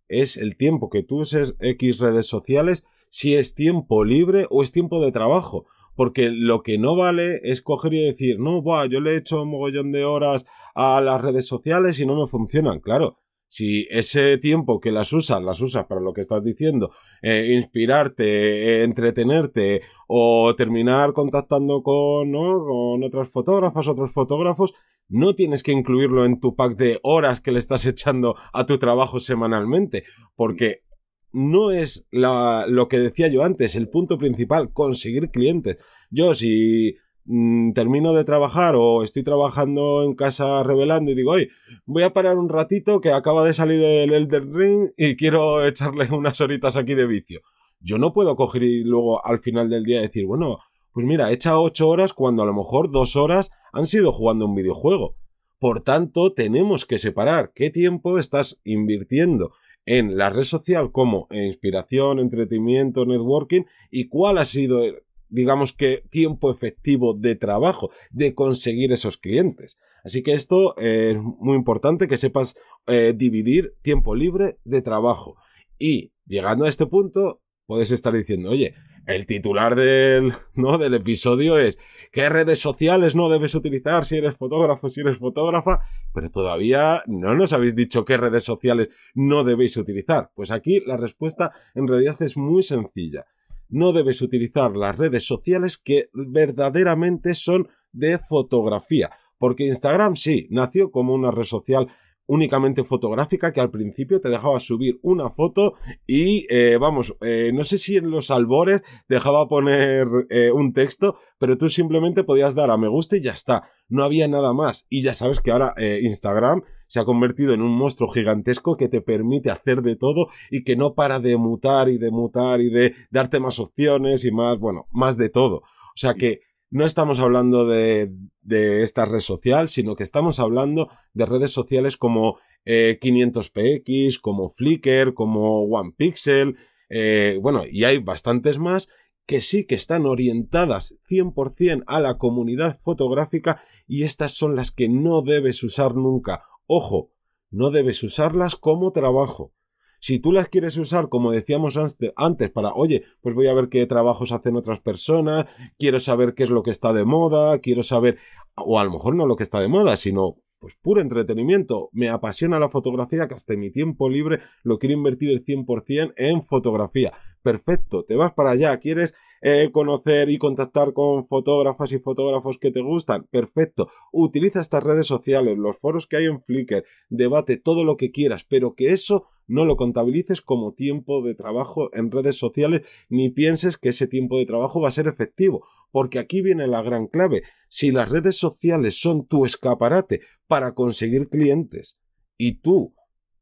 es 0.08 0.38
el 0.38 0.58
tiempo 0.58 0.92
que 0.92 1.02
tú 1.02 1.22
uses 1.22 1.56
X 1.60 1.98
redes 1.98 2.28
sociales, 2.28 2.86
si 3.10 3.34
es 3.34 3.56
tiempo 3.56 4.06
libre 4.06 4.46
o 4.52 4.62
es 4.62 4.72
tiempo 4.72 5.04
de 5.04 5.12
trabajo. 5.12 5.66
Porque 5.96 6.30
lo 6.30 6.62
que 6.62 6.78
no 6.78 6.96
vale 6.96 7.42
es 7.44 7.64
coger 7.64 7.96
y 7.96 8.06
decir, 8.06 8.40
no, 8.40 8.62
buah, 8.62 8.86
yo 8.86 9.00
le 9.00 9.14
he 9.14 9.18
hecho 9.18 9.42
un 9.42 9.50
mogollón 9.50 9.92
de 9.92 10.06
horas 10.06 10.46
a 10.76 11.02
las 11.02 11.20
redes 11.20 11.48
sociales 11.48 12.00
y 12.00 12.06
no 12.06 12.16
me 12.16 12.28
funcionan. 12.28 12.80
Claro, 12.80 13.18
si 13.50 13.88
ese 13.90 14.38
tiempo 14.38 14.80
que 14.80 14.92
las 14.92 15.12
usas, 15.12 15.42
las 15.42 15.60
usas 15.60 15.88
para 15.88 16.00
lo 16.00 16.14
que 16.14 16.22
estás 16.22 16.44
diciendo, 16.44 16.92
eh, 17.24 17.50
inspirarte, 17.56 18.24
eh, 18.24 18.84
entretenerte 18.84 19.82
o 20.08 20.54
terminar 20.56 21.14
contactando 21.14 21.82
con, 21.82 22.32
con 22.32 23.04
otras 23.04 23.30
fotógrafas, 23.30 23.88
otros 23.88 24.12
fotógrafos, 24.12 24.74
no 25.08 25.34
tienes 25.34 25.64
que 25.64 25.72
incluirlo 25.72 26.26
en 26.26 26.40
tu 26.40 26.56
pack 26.56 26.78
de 26.78 27.00
horas 27.02 27.42
que 27.42 27.52
le 27.52 27.58
estás 27.58 27.88
echando 27.88 28.36
a 28.54 28.68
tu 28.68 28.78
trabajo 28.78 29.20
semanalmente, 29.20 30.04
porque 30.36 30.84
no 31.32 31.72
es 31.72 32.08
lo 32.12 32.88
que 32.88 33.00
decía 33.00 33.30
yo 33.30 33.44
antes, 33.44 33.76
el 33.76 33.90
punto 33.90 34.20
principal, 34.20 34.72
conseguir 34.72 35.32
clientes. 35.32 35.78
Yo 36.12 36.36
si 36.36 36.98
mm, 37.30 37.72
termino 37.74 38.14
de 38.14 38.24
trabajar 38.24 38.76
o 38.76 39.04
estoy 39.04 39.24
trabajando 39.24 40.04
en 40.04 40.16
casa 40.16 40.64
revelando 40.64 41.12
y 41.12 41.16
digo, 41.16 41.32
oye, 41.32 41.50
voy 41.86 42.04
a 42.04 42.12
parar 42.12 42.38
un 42.38 42.50
ratito 42.50 43.00
que 43.00 43.12
acaba 43.12 43.46
de 43.46 43.54
salir 43.54 43.82
el 43.82 44.12
Elden 44.12 44.54
Ring 44.54 44.90
y 44.98 45.16
quiero 45.16 45.66
echarle 45.66 46.10
unas 46.12 46.42
horitas 46.42 46.76
aquí 46.76 46.96
de 46.96 47.08
vicio. 47.08 47.42
Yo 47.80 47.98
no 47.98 48.12
puedo 48.12 48.36
coger 48.36 48.64
y 48.64 48.84
luego 48.84 49.26
al 49.26 49.40
final 49.40 49.70
del 49.70 49.86
día 49.86 50.02
decir, 50.02 50.26
bueno, 50.26 50.58
pues 50.92 51.06
mira, 51.06 51.32
echa 51.32 51.60
ocho 51.60 51.88
horas 51.88 52.14
cuando 52.14 52.44
a 52.44 52.46
lo 52.46 52.54
mejor 52.54 52.92
dos 52.92 53.16
horas 53.16 53.52
han 53.72 53.88
sido 53.88 54.12
jugando 54.12 54.46
un 54.46 54.56
videojuego. 54.56 55.16
Por 55.60 55.84
tanto, 55.84 56.34
tenemos 56.34 56.86
que 56.86 57.00
separar 57.00 57.52
qué 57.54 57.70
tiempo 57.70 58.18
estás 58.18 58.60
invirtiendo 58.64 59.52
en 59.86 60.18
la 60.18 60.30
red 60.30 60.44
social 60.44 60.92
como 60.92 61.28
inspiración, 61.32 62.20
entretenimiento, 62.20 63.06
networking 63.06 63.64
y 63.90 64.08
cuál 64.08 64.38
ha 64.38 64.46
sido, 64.46 64.82
digamos 65.30 65.74
que, 65.74 66.04
tiempo 66.10 66.52
efectivo 66.52 67.14
de 67.14 67.36
trabajo, 67.36 67.92
de 68.12 68.34
conseguir 68.34 68.92
esos 68.92 69.18
clientes. 69.18 69.78
Así 70.04 70.24
que 70.24 70.34
esto 70.34 70.78
es 70.78 71.18
muy 71.18 71.56
importante 71.56 72.08
que 72.08 72.18
sepas 72.18 72.58
eh, 72.88 73.14
dividir 73.16 73.76
tiempo 73.82 74.16
libre 74.16 74.58
de 74.64 74.82
trabajo. 74.82 75.36
Y 75.78 76.14
llegando 76.26 76.66
a 76.66 76.70
este 76.70 76.86
punto, 76.86 77.42
puedes 77.66 77.92
estar 77.92 78.14
diciendo, 78.14 78.50
oye, 78.50 78.74
el 79.06 79.26
titular 79.26 79.76
del, 79.76 80.34
¿no? 80.56 80.78
del 80.78 80.94
episodio 80.94 81.58
es 81.58 81.80
¿qué 82.12 82.30
redes 82.30 82.60
sociales 82.60 83.16
no 83.16 83.30
debes 83.30 83.56
utilizar 83.56 84.06
si 84.06 84.18
eres 84.18 84.36
fotógrafo, 84.36 84.90
si 84.90 85.02
eres 85.02 85.18
fotógrafa? 85.18 85.80
Pero 86.14 86.30
todavía 86.30 87.04
no 87.08 87.36
nos 87.36 87.54
habéis 87.54 87.76
dicho 87.76 88.06
qué 88.06 88.18
redes 88.18 88.44
sociales 88.44 88.90
no 89.14 89.44
debéis 89.44 89.78
utilizar. 89.78 90.32
Pues 90.36 90.52
aquí 90.52 90.82
la 90.86 90.98
respuesta 90.98 91.52
en 91.76 91.88
realidad 91.88 92.22
es 92.22 92.38
muy 92.38 92.64
sencilla. 92.64 93.26
No 93.70 93.94
debes 93.94 94.22
utilizar 94.22 94.76
las 94.76 94.98
redes 94.98 95.26
sociales 95.26 95.78
que 95.78 96.10
verdaderamente 96.14 97.36
son 97.36 97.70
de 97.92 98.18
fotografía. 98.18 99.12
Porque 99.38 99.66
Instagram 99.68 100.16
sí, 100.16 100.48
nació 100.50 100.92
como 100.92 101.14
una 101.14 101.32
red 101.32 101.44
social 101.44 101.88
únicamente 102.30 102.84
fotográfica 102.84 103.52
que 103.52 103.60
al 103.60 103.72
principio 103.72 104.22
te 104.22 104.30
dejaba 104.30 104.60
subir 104.60 105.00
una 105.02 105.32
foto 105.32 105.74
y 106.06 106.46
eh, 106.50 106.78
vamos, 106.80 107.18
eh, 107.22 107.52
no 107.54 107.64
sé 107.64 107.80
si 107.80 107.98
en 107.98 108.12
los 108.12 108.30
albores 108.30 108.84
dejaba 109.08 109.48
poner 109.48 110.08
eh, 110.30 110.52
un 110.52 110.72
texto, 110.72 111.18
pero 111.40 111.58
tú 111.58 111.70
simplemente 111.70 112.24
podías 112.24 112.54
dar 112.54 112.70
a 112.70 112.78
me 112.78 112.88
gusta 112.88 113.18
y 113.18 113.22
ya 113.22 113.32
está, 113.32 113.64
no 113.88 114.04
había 114.04 114.28
nada 114.28 114.54
más. 114.54 114.86
Y 114.90 115.02
ya 115.02 115.16
sabes 115.16 115.42
que 115.42 115.50
ahora 115.50 115.74
Instagram 115.80 116.62
se 116.86 117.00
ha 117.00 117.06
convertido 117.06 117.54
en 117.54 117.64
un 117.64 117.76
monstruo 117.76 118.12
gigantesco 118.12 118.78
que 118.78 118.90
te 118.90 119.02
permite 119.02 119.50
hacer 119.50 119.82
de 119.82 119.96
todo 119.96 120.28
y 120.52 120.64
que 120.64 120.76
no 120.76 120.94
para 120.94 121.20
de 121.20 121.36
mutar 121.36 121.90
y 121.90 121.98
de 121.98 122.12
mutar 122.12 122.62
y 122.62 122.70
de 122.70 122.94
darte 123.10 123.40
más 123.40 123.60
opciones 123.60 124.24
y 124.24 124.32
más, 124.32 124.60
bueno, 124.60 124.86
más 124.92 125.18
de 125.18 125.30
todo. 125.30 125.58
O 125.58 125.96
sea 125.96 126.14
que 126.14 126.42
no 126.70 126.86
estamos 126.86 127.20
hablando 127.20 127.68
de, 127.68 128.12
de 128.42 128.84
esta 128.84 129.06
red 129.06 129.22
social, 129.22 129.70
sino 129.70 129.96
que 129.96 130.04
estamos 130.04 130.40
hablando 130.40 130.90
de 131.14 131.26
redes 131.26 131.52
sociales 131.52 131.98
como 131.98 132.38
500px, 132.66 133.84
eh, 133.86 134.20
como 134.22 134.50
Flickr, 134.50 135.14
como 135.14 135.64
OnePixel, 135.64 136.58
eh, 136.90 137.40
bueno, 137.42 137.64
y 137.70 137.84
hay 137.84 138.00
bastantes 138.00 138.58
más 138.60 138.90
que 139.26 139.42
sí 139.42 139.66
que 139.66 139.76
están 139.76 140.06
orientadas 140.08 140.98
100% 141.08 141.84
a 141.86 142.00
la 142.00 142.18
comunidad 142.18 142.80
fotográfica 142.82 143.62
y 143.88 144.04
estas 144.04 144.34
son 144.34 144.56
las 144.56 144.72
que 144.72 144.90
no 144.90 145.22
debes 145.22 145.64
usar 145.64 145.96
nunca. 145.96 146.44
Ojo, 146.66 147.12
no 147.52 147.70
debes 147.70 148.04
usarlas 148.04 148.56
como 148.56 148.92
trabajo. 148.92 149.54
Si 150.00 150.20
tú 150.20 150.32
las 150.32 150.50
quieres 150.50 150.78
usar, 150.78 151.10
como 151.10 151.32
decíamos 151.32 151.78
antes, 152.16 152.50
para, 152.52 152.74
oye, 152.74 153.04
pues 153.22 153.36
voy 153.36 153.48
a 153.48 153.54
ver 153.54 153.70
qué 153.70 153.86
trabajos 153.86 154.32
hacen 154.32 154.56
otras 154.56 154.80
personas, 154.80 155.46
quiero 155.78 156.00
saber 156.00 156.34
qué 156.34 156.44
es 156.44 156.50
lo 156.50 156.64
que 156.64 156.72
está 156.72 156.94
de 156.94 157.06
moda, 157.06 157.60
quiero 157.60 157.84
saber, 157.84 158.18
o 158.56 158.80
a 158.80 158.84
lo 158.84 158.92
mejor 158.92 159.16
no 159.16 159.28
lo 159.28 159.36
que 159.36 159.44
está 159.44 159.60
de 159.60 159.68
moda, 159.68 159.98
sino 159.98 160.38
pues 160.60 160.76
puro 160.82 161.02
entretenimiento. 161.02 161.90
Me 161.94 162.10
apasiona 162.10 162.60
la 162.60 162.70
fotografía, 162.70 163.28
que 163.28 163.36
hasta 163.36 163.56
mi 163.56 163.72
tiempo 163.72 164.10
libre 164.10 164.40
lo 164.64 164.78
quiero 164.78 164.96
invertir 164.96 165.30
el 165.32 165.44
100% 165.44 166.14
en 166.18 166.44
fotografía. 166.44 167.14
Perfecto, 167.42 168.04
te 168.04 168.16
vas 168.16 168.34
para 168.34 168.52
allá, 168.52 168.78
quieres 168.78 169.16
eh, 169.42 169.70
conocer 169.72 170.30
y 170.30 170.38
contactar 170.38 170.94
con 170.94 171.26
fotógrafas 171.26 171.92
y 171.92 172.00
fotógrafos 172.00 172.58
que 172.58 172.72
te 172.72 172.82
gustan. 172.82 173.26
Perfecto. 173.32 173.90
Utiliza 174.12 174.62
estas 174.62 174.84
redes 174.84 175.08
sociales, 175.08 175.58
los 175.58 175.78
foros 175.78 176.08
que 176.08 176.18
hay 176.18 176.26
en 176.26 176.42
Flickr, 176.42 176.84
debate 177.10 177.58
todo 177.58 177.84
lo 177.84 177.98
que 177.98 178.12
quieras, 178.12 178.46
pero 178.48 178.76
que 178.76 178.92
eso 178.92 179.28
no 179.50 179.66
lo 179.66 179.78
contabilices 179.78 180.42
como 180.42 180.74
tiempo 180.74 181.24
de 181.24 181.34
trabajo 181.34 181.90
en 181.94 182.12
redes 182.12 182.38
sociales 182.38 182.84
ni 183.10 183.32
pienses 183.32 183.78
que 183.78 183.90
ese 183.90 184.08
tiempo 184.08 184.38
de 184.38 184.46
trabajo 184.46 184.80
va 184.80 184.90
a 184.90 184.92
ser 184.92 185.08
efectivo, 185.08 185.66
porque 185.92 186.20
aquí 186.20 186.42
viene 186.42 186.68
la 186.68 186.84
gran 186.84 187.08
clave. 187.08 187.42
Si 187.68 187.92
las 187.92 188.10
redes 188.10 188.38
sociales 188.38 189.02
son 189.02 189.26
tu 189.26 189.46
escaparate 189.46 190.22
para 190.48 190.74
conseguir 190.76 191.30
clientes 191.30 192.00
y 192.38 192.60
tú, 192.62 192.94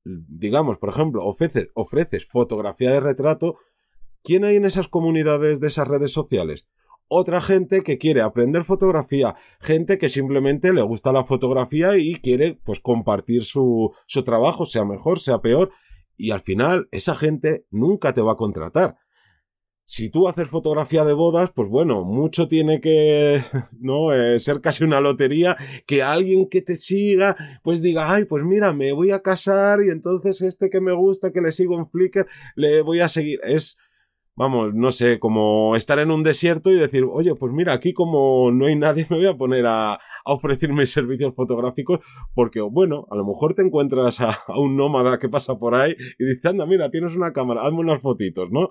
digamos, 0.05 0.77
por 0.77 0.89
ejemplo, 0.89 1.25
ofreces, 1.25 1.67
ofreces 1.73 2.25
fotografía 2.25 2.91
de 2.91 3.01
retrato, 3.01 3.57
¿quién 4.27 4.43
hay 4.43 4.57
en 4.57 4.65
esas 4.65 4.89
comunidades 4.89 5.61
de 5.61 5.69
esas 5.69 5.87
redes 5.87 6.11
sociales? 6.11 6.67
otra 7.09 7.39
gente 7.39 7.83
que 7.83 7.97
quiere 7.97 8.19
aprender 8.19 8.65
fotografía, 8.65 9.37
gente 9.61 9.97
que 9.97 10.09
simplemente 10.09 10.73
le 10.73 10.81
gusta 10.81 11.13
la 11.13 11.23
fotografía 11.23 11.95
y 11.95 12.15
quiere 12.15 12.59
pues 12.65 12.81
compartir 12.81 13.45
su, 13.45 13.93
su 14.07 14.23
trabajo, 14.25 14.65
sea 14.65 14.83
mejor, 14.83 15.21
sea 15.21 15.41
peor, 15.41 15.71
y 16.17 16.31
al 16.31 16.41
final 16.41 16.89
esa 16.91 17.15
gente 17.15 17.65
nunca 17.71 18.11
te 18.11 18.19
va 18.19 18.33
a 18.33 18.37
contratar. 18.37 18.97
Si 19.89 20.09
tú 20.09 20.27
haces 20.27 20.49
fotografía 20.49 21.05
de 21.05 21.13
bodas, 21.13 21.51
pues 21.55 21.69
bueno, 21.69 22.03
mucho 22.03 22.49
tiene 22.49 22.81
que 22.81 23.41
no 23.79 24.11
eh, 24.11 24.37
ser 24.41 24.59
casi 24.59 24.83
una 24.83 24.99
lotería 24.99 25.55
que 25.85 26.03
alguien 26.03 26.49
que 26.49 26.61
te 26.61 26.75
siga, 26.75 27.37
pues 27.63 27.81
diga, 27.81 28.11
ay, 28.11 28.25
pues 28.25 28.43
mira, 28.43 28.73
me 28.73 28.91
voy 28.91 29.11
a 29.11 29.21
casar 29.21 29.79
y 29.81 29.89
entonces 29.89 30.41
este 30.41 30.69
que 30.69 30.81
me 30.81 30.91
gusta, 30.91 31.31
que 31.31 31.39
le 31.39 31.53
sigo 31.53 31.79
en 31.79 31.87
Flickr, 31.87 32.27
le 32.57 32.81
voy 32.81 32.99
a 32.99 33.07
seguir. 33.07 33.39
Es 33.43 33.77
vamos, 34.37 34.75
no 34.75 34.91
sé, 34.91 35.19
como 35.19 35.75
estar 35.75 35.97
en 35.97 36.11
un 36.11 36.21
desierto 36.21 36.71
y 36.71 36.75
decir, 36.75 37.03
oye, 37.11 37.33
pues 37.33 37.51
mira, 37.51 37.73
aquí 37.73 37.91
como 37.91 38.51
no 38.51 38.67
hay 38.67 38.75
nadie, 38.75 39.05
me 39.09 39.17
voy 39.17 39.25
a 39.25 39.35
poner 39.35 39.65
a, 39.65 39.95
a 39.95 39.99
ofrecer 40.25 40.71
mis 40.71 40.91
servicios 40.91 41.35
fotográficos, 41.35 41.99
porque, 42.33 42.61
bueno, 42.61 43.07
a 43.09 43.15
lo 43.15 43.25
mejor 43.25 43.55
te 43.55 43.63
encuentras 43.63 44.21
a, 44.21 44.39
un 44.55 44.77
nómada 44.77 45.17
que 45.17 45.27
pasa 45.27 45.57
por 45.57 45.75
ahí 45.75 45.95
y 46.19 46.25
dice, 46.25 46.47
anda, 46.47 46.65
mira, 46.65 46.89
tienes 46.91 47.15
una 47.15 47.33
cámara, 47.33 47.63
hazme 47.63 47.79
unas 47.79 47.99
fotitos, 47.99 48.49
¿no? 48.51 48.69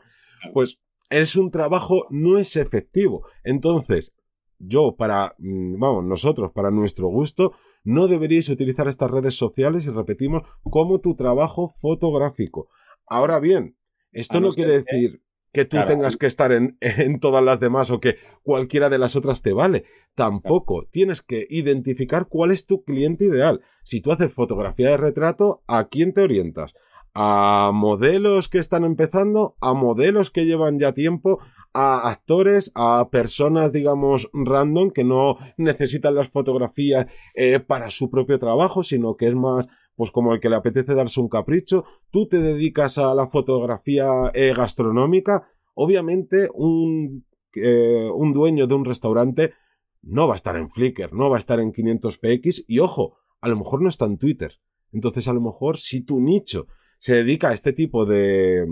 Pues 0.54 0.78
es 1.10 1.34
un 1.34 1.50
trabajo, 1.50 2.06
no 2.10 2.38
es 2.38 2.54
efectivo. 2.56 3.26
Entonces, 3.42 4.16
yo, 4.58 4.94
para, 4.96 5.34
mm, 5.38 5.80
vamos, 5.80 6.04
nosotros, 6.04 6.52
para 6.54 6.70
nuestro 6.70 7.08
gusto, 7.08 7.52
no 7.82 8.06
deberíais 8.06 8.48
utilizar 8.48 8.86
estas 8.86 9.10
redes 9.10 9.34
sociales 9.34 9.84
y 9.86 9.90
repetimos 9.90 10.42
como 10.62 11.00
tu 11.00 11.16
trabajo 11.16 11.74
fotográfico. 11.80 12.68
Ahora 13.06 13.40
bien, 13.40 13.76
esto 14.12 14.40
no 14.40 14.52
quiere 14.52 14.72
decir 14.72 15.25
que 15.56 15.64
tú 15.64 15.78
tengas 15.86 16.18
que 16.18 16.26
estar 16.26 16.52
en, 16.52 16.76
en, 16.82 17.18
todas 17.18 17.42
las 17.42 17.60
demás 17.60 17.90
o 17.90 17.98
que 17.98 18.16
cualquiera 18.42 18.90
de 18.90 18.98
las 18.98 19.16
otras 19.16 19.40
te 19.40 19.54
vale. 19.54 19.84
Tampoco. 20.14 20.86
Tienes 20.90 21.22
que 21.22 21.46
identificar 21.48 22.26
cuál 22.28 22.50
es 22.50 22.66
tu 22.66 22.84
cliente 22.84 23.24
ideal. 23.24 23.62
Si 23.82 24.02
tú 24.02 24.12
haces 24.12 24.30
fotografía 24.30 24.90
de 24.90 24.98
retrato, 24.98 25.62
¿a 25.66 25.88
quién 25.88 26.12
te 26.12 26.20
orientas? 26.20 26.74
¿A 27.14 27.70
modelos 27.72 28.48
que 28.48 28.58
están 28.58 28.84
empezando? 28.84 29.56
¿A 29.62 29.72
modelos 29.72 30.30
que 30.30 30.44
llevan 30.44 30.78
ya 30.78 30.92
tiempo? 30.92 31.38
¿A 31.72 32.10
actores? 32.10 32.70
¿A 32.74 33.08
personas, 33.10 33.72
digamos, 33.72 34.28
random 34.34 34.90
que 34.90 35.04
no 35.04 35.36
necesitan 35.56 36.16
las 36.16 36.28
fotografías 36.28 37.06
eh, 37.34 37.60
para 37.60 37.88
su 37.88 38.10
propio 38.10 38.38
trabajo, 38.38 38.82
sino 38.82 39.16
que 39.16 39.28
es 39.28 39.34
más 39.34 39.68
pues 39.96 40.10
como 40.10 40.32
el 40.32 40.40
que 40.40 40.48
le 40.48 40.56
apetece 40.56 40.94
darse 40.94 41.20
un 41.20 41.28
capricho, 41.28 41.84
tú 42.10 42.28
te 42.28 42.38
dedicas 42.38 42.98
a 42.98 43.14
la 43.14 43.26
fotografía 43.26 44.06
eh, 44.34 44.54
gastronómica, 44.54 45.48
obviamente 45.74 46.48
un, 46.54 47.26
eh, 47.54 48.08
un 48.14 48.32
dueño 48.32 48.66
de 48.66 48.74
un 48.74 48.84
restaurante 48.84 49.54
no 50.02 50.28
va 50.28 50.34
a 50.34 50.36
estar 50.36 50.56
en 50.56 50.70
Flickr, 50.70 51.12
no 51.12 51.30
va 51.30 51.36
a 51.36 51.38
estar 51.38 51.58
en 51.58 51.72
500px 51.72 52.64
y 52.68 52.78
ojo, 52.78 53.16
a 53.40 53.48
lo 53.48 53.56
mejor 53.56 53.82
no 53.82 53.88
está 53.88 54.04
en 54.04 54.18
Twitter. 54.18 54.52
Entonces 54.92 55.26
a 55.28 55.32
lo 55.32 55.40
mejor 55.40 55.78
si 55.78 56.02
tu 56.02 56.20
nicho 56.20 56.68
se 56.98 57.14
dedica 57.14 57.48
a 57.48 57.52
este 57.52 57.72
tipo 57.72 58.06
de, 58.06 58.66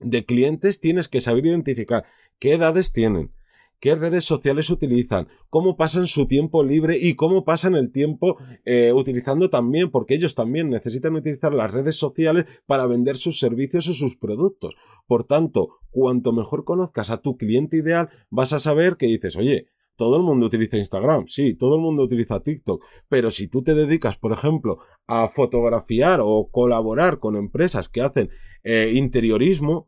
de 0.00 0.24
clientes, 0.24 0.80
tienes 0.80 1.08
que 1.08 1.20
saber 1.20 1.46
identificar 1.46 2.04
qué 2.38 2.54
edades 2.54 2.92
tienen, 2.92 3.32
qué 3.80 3.94
redes 3.94 4.24
sociales 4.24 4.70
utilizan, 4.70 5.28
cómo 5.50 5.76
pasan 5.76 6.06
su 6.06 6.26
tiempo 6.26 6.64
libre 6.64 6.96
y 7.00 7.14
cómo 7.14 7.44
pasan 7.44 7.74
el 7.74 7.92
tiempo 7.92 8.36
eh, 8.64 8.92
utilizando 8.92 9.50
también, 9.50 9.90
porque 9.90 10.14
ellos 10.14 10.34
también 10.34 10.68
necesitan 10.68 11.14
utilizar 11.14 11.52
las 11.52 11.70
redes 11.70 11.96
sociales 11.96 12.46
para 12.66 12.86
vender 12.86 13.16
sus 13.16 13.38
servicios 13.38 13.88
o 13.88 13.92
sus 13.92 14.16
productos. 14.16 14.74
Por 15.06 15.24
tanto, 15.24 15.80
cuanto 15.90 16.32
mejor 16.32 16.64
conozcas 16.64 17.10
a 17.10 17.18
tu 17.18 17.36
cliente 17.36 17.76
ideal, 17.76 18.08
vas 18.30 18.52
a 18.52 18.58
saber 18.58 18.96
que 18.96 19.06
dices, 19.06 19.36
oye, 19.36 19.66
todo 19.96 20.16
el 20.16 20.22
mundo 20.22 20.46
utiliza 20.46 20.76
Instagram, 20.76 21.26
sí, 21.26 21.54
todo 21.54 21.76
el 21.76 21.80
mundo 21.80 22.02
utiliza 22.02 22.40
TikTok, 22.40 22.82
pero 23.08 23.30
si 23.30 23.48
tú 23.48 23.62
te 23.62 23.74
dedicas, 23.74 24.16
por 24.16 24.32
ejemplo, 24.32 24.78
a 25.06 25.28
fotografiar 25.28 26.20
o 26.22 26.48
colaborar 26.50 27.20
con 27.20 27.36
empresas 27.36 27.88
que 27.88 28.00
hacen 28.00 28.30
eh, 28.64 28.92
interiorismo, 28.94 29.86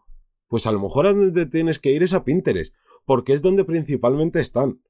pues 0.49 0.66
a 0.66 0.73
lo 0.73 0.81
mejor 0.81 1.07
a 1.07 1.12
donde 1.12 1.47
tienes 1.47 1.78
que 1.78 1.93
ir 1.93 2.02
es 2.02 2.12
a 2.12 2.25
Pinterest 2.25 2.75
porque 3.07 3.33
es 3.33 3.41
donde 3.41 3.65
principalmente 3.65 4.41
están. 4.41 4.83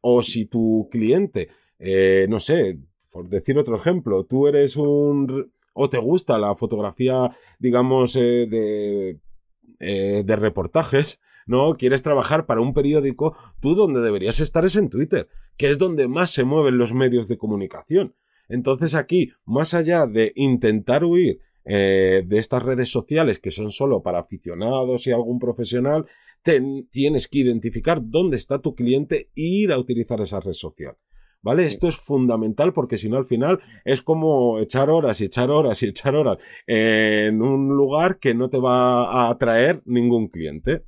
O 0.00 0.22
si 0.22 0.46
tu 0.46 0.88
cliente, 0.90 1.48
eh, 1.78 2.26
no 2.30 2.40
sé, 2.40 2.78
por 3.10 3.28
decir 3.28 3.58
otro 3.58 3.76
ejemplo, 3.76 4.24
tú 4.24 4.46
eres 4.46 4.76
un... 4.76 5.52
o 5.74 5.90
te 5.90 5.98
gusta 5.98 6.38
la 6.38 6.54
fotografía, 6.54 7.36
digamos, 7.58 8.16
eh, 8.16 8.46
de, 8.46 9.20
eh, 9.80 10.22
de 10.24 10.36
reportajes, 10.36 11.20
¿no? 11.46 11.74
Quieres 11.74 12.02
trabajar 12.02 12.46
para 12.46 12.60
un 12.60 12.72
periódico, 12.72 13.36
tú 13.60 13.74
donde 13.74 14.00
deberías 14.00 14.38
estar 14.38 14.64
es 14.64 14.76
en 14.76 14.88
Twitter, 14.88 15.28
que 15.56 15.68
es 15.68 15.78
donde 15.78 16.06
más 16.06 16.30
se 16.30 16.44
mueven 16.44 16.78
los 16.78 16.94
medios 16.94 17.26
de 17.26 17.38
comunicación. 17.38 18.14
Entonces 18.48 18.94
aquí, 18.94 19.32
más 19.44 19.74
allá 19.74 20.06
de 20.06 20.32
intentar 20.36 21.04
huir 21.04 21.40
de 21.64 22.26
estas 22.30 22.62
redes 22.62 22.90
sociales 22.90 23.40
que 23.40 23.50
son 23.50 23.70
solo 23.70 24.02
para 24.02 24.20
aficionados 24.20 25.06
y 25.06 25.10
algún 25.10 25.38
profesional, 25.38 26.06
tienes 26.90 27.28
que 27.28 27.38
identificar 27.38 28.00
dónde 28.02 28.36
está 28.36 28.60
tu 28.60 28.74
cliente 28.74 29.30
e 29.36 29.42
ir 29.42 29.72
a 29.72 29.78
utilizar 29.78 30.20
esa 30.20 30.40
red 30.40 30.52
social. 30.52 30.96
¿Vale? 31.40 31.64
Esto 31.64 31.88
es 31.88 31.96
fundamental 31.96 32.72
porque 32.72 32.98
si 32.98 33.08
no 33.08 33.16
al 33.16 33.24
final 33.24 33.60
es 33.84 34.02
como 34.02 34.58
echar 34.58 34.90
horas 34.90 35.20
y 35.20 35.26
echar 35.26 35.50
horas 35.50 35.82
y 35.82 35.86
echar 35.86 36.16
horas 36.16 36.38
en 36.66 37.40
un 37.42 37.68
lugar 37.76 38.18
que 38.18 38.34
no 38.34 38.50
te 38.50 38.58
va 38.58 39.04
a 39.04 39.30
atraer 39.30 39.80
ningún 39.84 40.28
cliente. 40.28 40.82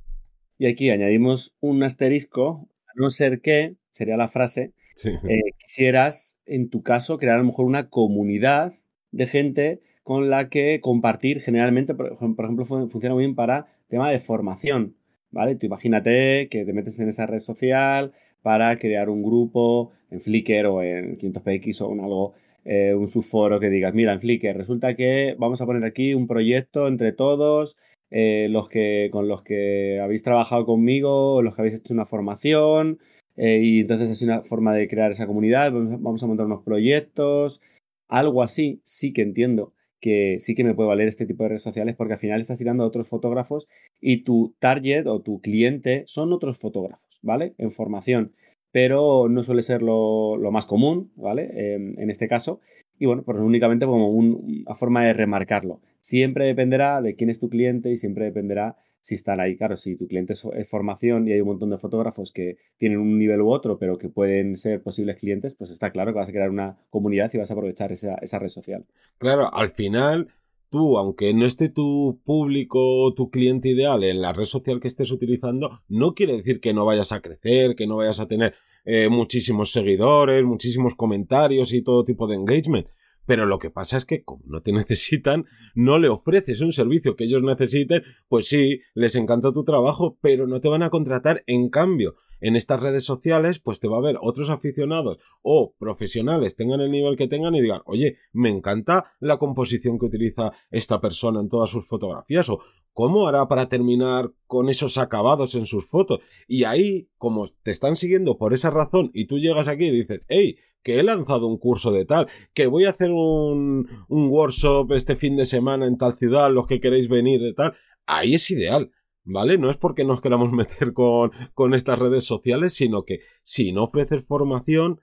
Y 0.57 0.67
aquí 0.67 0.89
añadimos 0.89 1.55
un 1.61 1.81
asterisco, 1.83 2.67
a 2.85 2.91
no 2.95 3.09
ser 3.09 3.39
que, 3.41 3.77
sería 3.91 4.17
la 4.17 4.27
frase, 4.27 4.73
eh, 5.05 5.39
quisieras 5.57 6.37
en 6.45 6.69
tu 6.69 6.83
caso 6.83 7.17
crear 7.17 7.35
a 7.35 7.39
lo 7.39 7.45
mejor 7.45 7.65
una 7.65 7.89
comunidad 7.89 8.73
de 9.11 9.27
gente 9.27 9.81
con 10.03 10.29
la 10.29 10.49
que 10.49 10.81
compartir 10.81 11.41
generalmente, 11.41 11.95
por 11.95 12.11
ejemplo, 12.11 12.65
funciona 12.65 13.15
muy 13.15 13.23
bien 13.23 13.35
para 13.35 13.67
tema 13.87 14.11
de 14.11 14.19
formación. 14.19 14.95
¿Vale? 15.31 15.55
Tú 15.55 15.65
imagínate 15.65 16.47
que 16.49 16.65
te 16.65 16.73
metes 16.73 16.99
en 16.99 17.09
esa 17.09 17.25
red 17.25 17.39
social 17.39 18.13
para 18.41 18.77
crear 18.79 19.09
un 19.09 19.23
grupo 19.23 19.91
en 20.09 20.21
Flickr 20.21 20.65
o 20.67 20.81
en 20.83 21.17
500px 21.17 21.81
o 21.81 21.93
en 21.93 21.99
algo 22.01 22.33
eh, 22.65 22.93
un 22.93 23.07
subforo 23.07 23.59
que 23.59 23.69
digas, 23.69 23.93
mira, 23.93 24.13
en 24.13 24.21
Flickr, 24.21 24.55
resulta 24.55 24.95
que 24.95 25.35
vamos 25.39 25.61
a 25.61 25.65
poner 25.65 25.83
aquí 25.83 26.13
un 26.13 26.27
proyecto 26.27 26.87
entre 26.87 27.11
todos, 27.11 27.75
eh, 28.11 28.47
los 28.51 28.69
que, 28.69 29.09
con 29.11 29.27
los 29.27 29.41
que 29.41 29.99
habéis 29.99 30.21
trabajado 30.23 30.65
conmigo, 30.65 31.41
los 31.41 31.55
que 31.55 31.61
habéis 31.61 31.79
hecho 31.79 31.93
una 31.93 32.05
formación, 32.05 32.99
eh, 33.37 33.59
y 33.63 33.81
entonces 33.81 34.11
es 34.11 34.21
una 34.21 34.41
forma 34.43 34.73
de 34.75 34.87
crear 34.87 35.11
esa 35.11 35.25
comunidad, 35.25 35.71
vamos 35.71 36.21
a 36.21 36.27
montar 36.27 36.45
unos 36.45 36.61
proyectos, 36.63 37.61
algo 38.07 38.43
así, 38.43 38.81
sí 38.83 39.13
que 39.13 39.23
entiendo 39.23 39.73
que 40.01 40.37
sí 40.39 40.55
que 40.55 40.63
me 40.63 40.73
puede 40.73 40.89
valer 40.89 41.07
este 41.07 41.25
tipo 41.25 41.43
de 41.43 41.49
redes 41.49 41.61
sociales 41.61 41.95
porque 41.95 42.13
al 42.13 42.19
final 42.19 42.41
estás 42.41 42.57
tirando 42.57 42.83
a 42.83 42.87
otros 42.87 43.07
fotógrafos 43.07 43.67
y 44.01 44.23
tu 44.23 44.55
target 44.59 45.07
o 45.07 45.21
tu 45.21 45.39
cliente 45.39 46.03
son 46.07 46.33
otros 46.33 46.59
fotógrafos, 46.59 47.19
¿vale? 47.21 47.53
En 47.57 47.71
formación, 47.71 48.33
pero 48.71 49.29
no 49.29 49.43
suele 49.43 49.61
ser 49.61 49.81
lo, 49.81 50.37
más 50.51 50.65
común, 50.65 51.11
¿vale? 51.15 51.75
en 51.75 52.09
este 52.09 52.27
caso. 52.27 52.59
Y 53.01 53.07
bueno, 53.07 53.23
pues 53.23 53.39
únicamente 53.39 53.85
como 53.85 54.09
una 54.09 54.75
forma 54.75 55.03
de 55.03 55.13
remarcarlo. 55.13 55.81
Siempre 56.01 56.45
dependerá 56.45 57.01
de 57.01 57.15
quién 57.15 57.29
es 57.29 57.39
tu 57.39 57.49
cliente 57.49 57.89
y 57.89 57.95
siempre 57.95 58.25
dependerá 58.25 58.75
si 59.01 59.15
están 59.15 59.41
ahí. 59.41 59.57
Claro, 59.57 59.75
si 59.75 59.97
tu 59.97 60.07
cliente 60.07 60.31
es, 60.33 60.47
formación 60.69 61.27
y 61.27 61.33
hay 61.33 61.41
un 61.41 61.47
montón 61.47 61.71
de 61.71 61.77
fotógrafos 61.77 62.31
que 62.31 62.57
tienen 62.77 62.99
un 62.99 63.17
nivel 63.19 63.41
u 63.41 63.51
otro, 63.51 63.77
pero 63.77 63.97
que 63.97 64.07
pueden 64.07 64.55
ser 64.55 64.81
posibles 64.81 65.19
clientes, 65.19 65.55
pues 65.55 65.71
está 65.71 65.91
claro 65.91 66.13
que 66.13 66.19
vas 66.19 66.29
a 66.29 66.31
crear 66.31 66.49
una 66.49 66.77
comunidad 66.89 67.29
y 67.33 67.37
vas 67.37 67.51
a 67.51 67.55
aprovechar 67.55 67.91
esa, 67.91 68.11
esa 68.21 68.39
red 68.39 68.47
social. 68.47 68.85
Claro, 69.17 69.53
al 69.53 69.71
final 69.71 70.29
tú, 70.69 70.97
aunque 70.97 71.33
no 71.33 71.45
esté 71.45 71.67
tu 71.69 72.21
público, 72.23 73.13
tu 73.13 73.29
cliente 73.29 73.69
ideal 73.69 74.03
en 74.03 74.21
la 74.21 74.33
red 74.33 74.45
social 74.45 74.79
que 74.79 74.87
estés 74.87 75.11
utilizando, 75.11 75.81
no 75.89 76.13
quiere 76.13 76.37
decir 76.37 76.61
que 76.61 76.73
no 76.73 76.85
vayas 76.85 77.11
a 77.11 77.21
crecer, 77.21 77.75
que 77.75 77.87
no 77.87 77.97
vayas 77.97 78.19
a 78.19 78.27
tener 78.27 78.53
eh, 78.85 79.09
muchísimos 79.09 79.71
seguidores, 79.71 80.43
muchísimos 80.43 80.95
comentarios 80.95 81.73
y 81.73 81.83
todo 81.83 82.03
tipo 82.03 82.27
de 82.27 82.35
engagement. 82.35 82.87
Pero 83.25 83.45
lo 83.45 83.59
que 83.59 83.69
pasa 83.69 83.97
es 83.97 84.05
que 84.05 84.23
como 84.23 84.43
no 84.45 84.61
te 84.61 84.71
necesitan, 84.73 85.45
no 85.75 85.99
le 85.99 86.09
ofreces 86.09 86.61
un 86.61 86.71
servicio 86.71 87.15
que 87.15 87.25
ellos 87.25 87.41
necesiten, 87.43 88.03
pues 88.27 88.47
sí, 88.47 88.81
les 88.93 89.15
encanta 89.15 89.53
tu 89.53 89.63
trabajo, 89.63 90.17
pero 90.21 90.47
no 90.47 90.61
te 90.61 90.69
van 90.69 90.83
a 90.83 90.89
contratar. 90.89 91.43
En 91.47 91.69
cambio, 91.69 92.15
en 92.41 92.55
estas 92.55 92.81
redes 92.81 93.05
sociales, 93.05 93.59
pues 93.59 93.79
te 93.79 93.87
va 93.87 93.97
a 93.97 94.01
ver 94.01 94.17
otros 94.19 94.49
aficionados 94.49 95.19
o 95.41 95.75
profesionales, 95.77 96.55
tengan 96.55 96.81
el 96.81 96.91
nivel 96.91 97.15
que 97.15 97.27
tengan 97.27 97.55
y 97.55 97.61
digan, 97.61 97.81
oye, 97.85 98.17
me 98.33 98.49
encanta 98.49 99.13
la 99.19 99.37
composición 99.37 99.99
que 99.99 100.07
utiliza 100.07 100.51
esta 100.71 100.99
persona 100.99 101.39
en 101.39 101.49
todas 101.49 101.69
sus 101.69 101.87
fotografías 101.87 102.49
o 102.49 102.59
cómo 102.93 103.27
hará 103.27 103.47
para 103.47 103.69
terminar 103.69 104.33
con 104.47 104.69
esos 104.69 104.97
acabados 104.97 105.55
en 105.55 105.65
sus 105.65 105.87
fotos. 105.87 106.19
Y 106.47 106.63
ahí, 106.63 107.09
como 107.17 107.45
te 107.63 107.71
están 107.71 107.95
siguiendo 107.95 108.37
por 108.37 108.53
esa 108.53 108.71
razón 108.71 109.11
y 109.13 109.25
tú 109.25 109.37
llegas 109.37 109.67
aquí 109.67 109.85
y 109.85 109.91
dices, 109.91 110.21
hey, 110.27 110.57
que 110.83 110.99
he 110.99 111.03
lanzado 111.03 111.47
un 111.47 111.57
curso 111.57 111.91
de 111.91 112.05
tal, 112.05 112.27
que 112.53 112.67
voy 112.67 112.85
a 112.85 112.89
hacer 112.91 113.11
un, 113.11 113.87
un 114.07 114.27
workshop 114.29 114.91
este 114.93 115.15
fin 115.15 115.35
de 115.35 115.45
semana 115.45 115.85
en 115.85 115.97
tal 115.97 116.15
ciudad, 116.17 116.51
los 116.51 116.67
que 116.67 116.79
queréis 116.79 117.07
venir 117.07 117.41
de 117.41 117.53
tal, 117.53 117.75
ahí 118.05 118.35
es 118.35 118.49
ideal. 118.51 118.91
¿Vale? 119.23 119.59
No 119.59 119.69
es 119.69 119.77
porque 119.77 120.03
nos 120.03 120.19
queramos 120.19 120.51
meter 120.51 120.93
con, 120.93 121.31
con 121.53 121.73
estas 121.73 121.99
redes 121.99 122.23
sociales, 122.23 122.73
sino 122.73 123.03
que 123.03 123.19
si 123.43 123.71
no 123.71 123.83
ofreces 123.83 124.25
formación, 124.25 124.99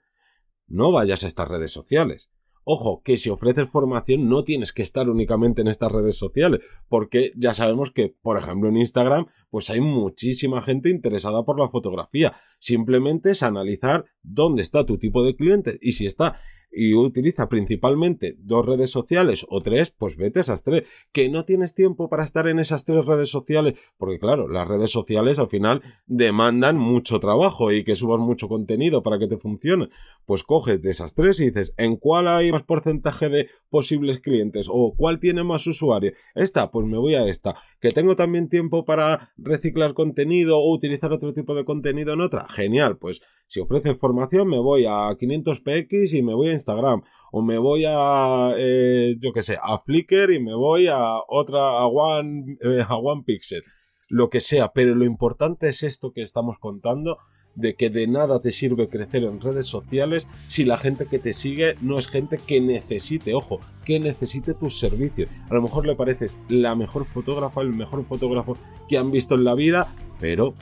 no 0.67 0.91
vayas 0.91 1.23
a 1.23 1.27
estas 1.27 1.47
redes 1.47 1.71
sociales. 1.71 2.31
Ojo, 2.71 3.01
que 3.03 3.17
si 3.17 3.31
ofreces 3.31 3.67
formación 3.67 4.27
no 4.27 4.43
tienes 4.43 4.73
que 4.73 4.83
estar 4.83 5.09
únicamente 5.09 5.61
en 5.61 5.67
estas 5.67 5.91
redes 5.91 6.15
sociales, 6.15 6.59
porque 6.87 7.31
ya 7.35 7.55
sabemos 7.55 7.89
que, 7.89 8.15
por 8.21 8.37
ejemplo, 8.37 8.69
en 8.69 8.77
Instagram, 8.77 9.25
pues 9.49 9.71
hay 9.71 9.81
muchísima 9.81 10.61
gente 10.61 10.91
interesada 10.91 11.43
por 11.45 11.59
la 11.59 11.69
fotografía. 11.69 12.35
Simplemente 12.59 13.31
es 13.31 13.41
analizar 13.41 14.05
dónde 14.21 14.61
está 14.61 14.85
tu 14.85 14.99
tipo 14.99 15.25
de 15.25 15.35
cliente 15.35 15.79
y 15.81 15.93
si 15.93 16.05
está 16.05 16.35
y 16.71 16.93
utiliza 16.93 17.49
principalmente 17.49 18.35
dos 18.39 18.65
redes 18.65 18.91
sociales 18.91 19.45
o 19.49 19.61
tres, 19.61 19.91
pues 19.91 20.17
vete 20.17 20.39
a 20.39 20.41
esas 20.41 20.63
tres. 20.63 20.83
Que 21.11 21.29
no 21.29 21.45
tienes 21.45 21.73
tiempo 21.73 22.09
para 22.09 22.23
estar 22.23 22.47
en 22.47 22.59
esas 22.59 22.85
tres 22.85 23.05
redes 23.05 23.29
sociales, 23.29 23.75
porque 23.97 24.19
claro, 24.19 24.47
las 24.47 24.67
redes 24.67 24.91
sociales 24.91 25.39
al 25.39 25.49
final 25.49 25.81
demandan 26.05 26.77
mucho 26.77 27.19
trabajo 27.19 27.71
y 27.71 27.83
que 27.83 27.95
subas 27.95 28.19
mucho 28.19 28.47
contenido 28.47 29.03
para 29.03 29.19
que 29.19 29.27
te 29.27 29.37
funcione. 29.37 29.89
Pues 30.25 30.43
coges 30.43 30.81
de 30.81 30.91
esas 30.91 31.15
tres 31.15 31.39
y 31.39 31.45
dices, 31.45 31.73
¿en 31.77 31.97
cuál 31.97 32.27
hay 32.27 32.51
más 32.51 32.63
porcentaje 32.63 33.29
de 33.29 33.49
posibles 33.69 34.19
clientes? 34.19 34.67
¿O 34.69 34.93
cuál 34.95 35.19
tiene 35.19 35.43
más 35.43 35.65
usuarios? 35.67 36.13
Esta, 36.35 36.71
pues 36.71 36.85
me 36.85 36.97
voy 36.97 37.15
a 37.15 37.27
esta. 37.27 37.55
Que 37.79 37.91
tengo 37.91 38.15
también 38.15 38.49
tiempo 38.49 38.85
para 38.85 39.31
reciclar 39.37 39.93
contenido 39.93 40.59
o 40.59 40.73
utilizar 40.73 41.11
otro 41.13 41.33
tipo 41.33 41.55
de 41.55 41.65
contenido 41.65 42.13
en 42.13 42.21
otra. 42.21 42.47
Genial, 42.49 42.97
pues 42.97 43.21
si 43.47 43.59
ofreces 43.59 43.97
formación 43.97 44.47
me 44.47 44.59
voy 44.59 44.85
a 44.85 45.09
500px 45.09 46.13
y 46.17 46.21
me 46.21 46.35
voy 46.35 46.49
a 46.49 46.53
Instagram. 46.59 47.01
O 47.31 47.41
me 47.41 47.57
voy 47.57 47.85
a, 47.87 48.53
eh, 48.57 49.15
yo 49.19 49.33
que 49.33 49.43
sé, 49.43 49.57
a 49.61 49.79
Flickr 49.79 50.31
y 50.31 50.39
me 50.39 50.53
voy 50.53 50.87
a 50.87 51.17
otra, 51.27 51.59
a 51.59 51.87
One, 51.87 52.57
eh, 52.61 52.83
a 52.87 52.97
One 52.97 53.23
Pixel. 53.25 53.63
Lo 54.07 54.29
que 54.29 54.41
sea, 54.41 54.71
pero 54.73 54.95
lo 54.95 55.05
importante 55.05 55.69
es 55.69 55.83
esto 55.83 56.11
que 56.11 56.21
estamos 56.21 56.57
contando 56.59 57.17
de 57.55 57.75
que 57.75 57.89
de 57.89 58.07
nada 58.07 58.41
te 58.41 58.51
sirve 58.51 58.87
crecer 58.87 59.23
en 59.23 59.41
redes 59.41 59.65
sociales 59.65 60.27
si 60.47 60.63
la 60.63 60.77
gente 60.77 61.05
que 61.05 61.19
te 61.19 61.33
sigue 61.33 61.75
no 61.81 61.99
es 61.99 62.07
gente 62.07 62.39
que 62.45 62.61
necesite, 62.61 63.33
ojo, 63.33 63.59
que 63.85 63.99
necesite 63.99 64.53
tus 64.53 64.79
servicios. 64.79 65.29
A 65.49 65.53
lo 65.55 65.61
mejor 65.61 65.85
le 65.85 65.95
pareces 65.95 66.37
la 66.47 66.75
mejor 66.75 67.05
fotógrafa, 67.05 67.61
el 67.61 67.73
mejor 67.73 68.05
fotógrafo 68.05 68.57
que 68.87 68.97
han 68.97 69.11
visto 69.11 69.35
en 69.35 69.43
la 69.43 69.55
vida, 69.55 69.87
pero 70.19 70.53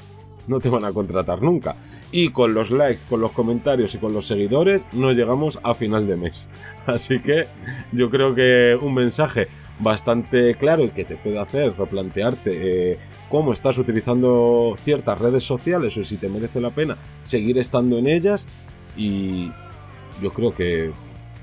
no 0.47 0.59
te 0.59 0.69
van 0.69 0.85
a 0.85 0.93
contratar 0.93 1.41
nunca 1.41 1.75
y 2.11 2.29
con 2.29 2.53
los 2.53 2.71
likes, 2.71 3.01
con 3.09 3.21
los 3.21 3.31
comentarios 3.31 3.93
y 3.95 3.97
con 3.97 4.13
los 4.13 4.27
seguidores 4.27 4.87
no 4.93 5.11
llegamos 5.11 5.59
a 5.63 5.73
final 5.73 6.07
de 6.07 6.15
mes. 6.15 6.49
Así 6.85 7.19
que 7.19 7.47
yo 7.91 8.09
creo 8.09 8.33
que 8.33 8.77
un 8.81 8.93
mensaje 8.93 9.47
bastante 9.79 10.55
claro 10.55 10.85
y 10.85 10.89
que 10.89 11.05
te 11.05 11.17
puede 11.17 11.39
hacer 11.39 11.77
replantearte 11.77 12.93
eh, 12.93 12.99
cómo 13.29 13.53
estás 13.53 13.77
utilizando 13.77 14.75
ciertas 14.83 15.19
redes 15.19 15.43
sociales 15.43 15.95
o 15.97 16.03
si 16.03 16.17
te 16.17 16.29
merece 16.29 16.59
la 16.61 16.71
pena 16.71 16.97
seguir 17.21 17.57
estando 17.59 17.97
en 17.97 18.07
ellas 18.07 18.47
y 18.95 19.51
yo 20.21 20.31
creo 20.33 20.55
que 20.55 20.91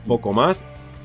poco 0.07 0.33
más. 0.33 0.65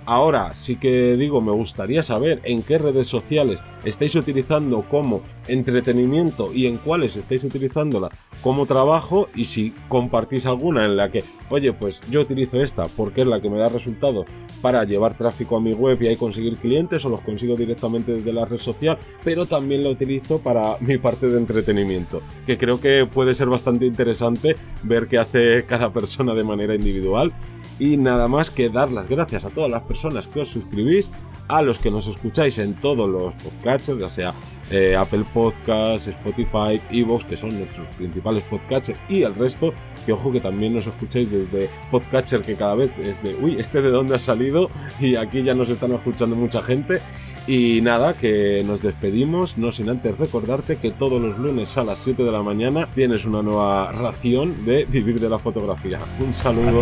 Ahora 0.10 0.56
sí 0.56 0.78
que 0.78 1.18
digo, 1.18 1.40
me 1.40 1.52
gustaría 1.52 2.02
saber 2.02 2.42
en 2.44 2.64
qué 2.64 2.80
redes 2.80 3.06
sociales 3.06 3.62
estáis 3.86 4.16
utilizando 4.16 4.82
como 4.82 5.22
entretenimiento 5.48 6.52
y 6.52 6.66
en 6.66 6.78
cuáles 6.78 7.16
estáis 7.16 7.44
utilizándola 7.44 8.10
como 8.42 8.66
trabajo 8.66 9.30
y 9.36 9.46
si 9.46 9.72
compartís 9.88 10.48
alguna 10.48 10.84
en 10.86 10.98
la 10.98 11.12
que, 11.12 11.24
oye, 11.52 11.74
pues 11.74 12.02
yo 12.10 12.22
utilizo 12.22 12.60
esta 12.60 12.88
porque 12.88 13.22
es 13.22 13.28
la 13.28 13.40
que 13.40 13.52
me 13.52 13.60
da 13.60 13.70
resultado 13.70 14.26
para 14.64 14.84
llevar 14.84 15.16
tráfico 15.16 15.58
a 15.58 15.62
mi 15.62 15.74
web 15.74 16.02
y 16.02 16.08
ahí 16.08 16.16
conseguir 16.16 16.58
clientes 16.58 17.06
o 17.06 17.10
los 17.10 17.22
consigo 17.22 17.56
directamente 17.56 18.12
desde 18.14 18.34
la 18.34 18.46
red 18.46 18.58
social, 18.58 18.98
pero 19.24 19.46
también 19.46 19.84
la 19.84 19.92
utilizo 19.92 20.40
para 20.40 20.78
mi 20.80 20.98
parte 20.98 21.28
de 21.28 21.38
entretenimiento, 21.38 22.24
que 22.48 22.58
creo 22.58 22.82
que 22.82 23.06
puede 23.06 23.36
ser 23.36 23.48
bastante 23.48 23.86
interesante 23.86 24.56
ver 24.82 25.08
qué 25.08 25.20
hace 25.20 25.66
cada 25.66 25.94
persona 25.94 26.34
de 26.34 26.44
manera 26.44 26.74
individual. 26.74 27.32
Y 27.80 27.98
nada 27.98 28.28
más 28.28 28.50
que 28.50 28.70
dar 28.70 28.92
las 28.92 29.08
gracias 29.08 29.46
a 29.46 29.50
todas 29.50 29.72
las 29.72 29.84
personas 29.84 30.28
que 30.28 30.42
os 30.42 30.50
suscribís, 30.50 31.12
a 31.48 31.62
los 31.62 31.80
que 31.80 31.92
nos 31.92 32.08
escucháis 32.08 32.60
en 32.60 32.76
todos 32.76 33.10
los 33.10 33.34
podcasts, 33.36 33.92
ya 34.00 34.08
sea 34.08 34.34
eh, 34.70 34.96
Apple 34.96 35.26
Podcasts, 35.34 36.08
Spotify, 36.08 36.80
Evox, 36.92 37.26
que 37.26 37.36
son 37.36 37.58
nuestros 37.58 37.88
principales 37.98 38.44
podcasts, 38.44 38.94
y 39.10 39.24
el 39.24 39.34
resto, 39.34 39.74
que 40.06 40.14
ojo 40.14 40.32
que 40.32 40.40
también 40.40 40.76
nos 40.76 40.86
escucháis 40.86 41.32
desde 41.32 41.70
Podcatcher, 41.90 42.44
que 42.44 42.56
cada 42.56 42.76
vez 42.76 42.92
es 43.00 43.24
de, 43.24 43.36
uy, 43.36 43.56
este 43.60 43.82
de 43.82 43.90
dónde 43.90 44.16
ha 44.16 44.20
salido, 44.20 44.70
y 45.00 45.16
aquí 45.16 45.42
ya 45.42 45.56
nos 45.56 45.70
están 45.70 45.92
escuchando 45.92 46.36
mucha 46.36 46.62
gente. 46.62 47.02
Y 47.48 47.82
nada, 47.82 48.14
que 48.14 48.64
nos 48.64 48.84
despedimos, 48.84 49.58
no 49.58 49.72
sin 49.72 49.90
antes 49.90 50.16
recordarte 50.20 50.76
que 50.76 50.92
todos 50.92 51.20
los 51.20 51.40
lunes 51.40 51.76
a 51.78 51.84
las 51.84 51.98
7 51.98 52.24
de 52.24 52.32
la 52.32 52.44
mañana 52.44 52.88
tienes 52.94 53.26
una 53.26 53.42
nueva 53.42 53.92
ración 53.92 54.66
de 54.66 54.86
vivir 54.86 55.20
de 55.20 55.30
la 55.30 55.40
fotografía. 55.40 55.98
Un 56.20 56.32
saludo. 56.32 56.82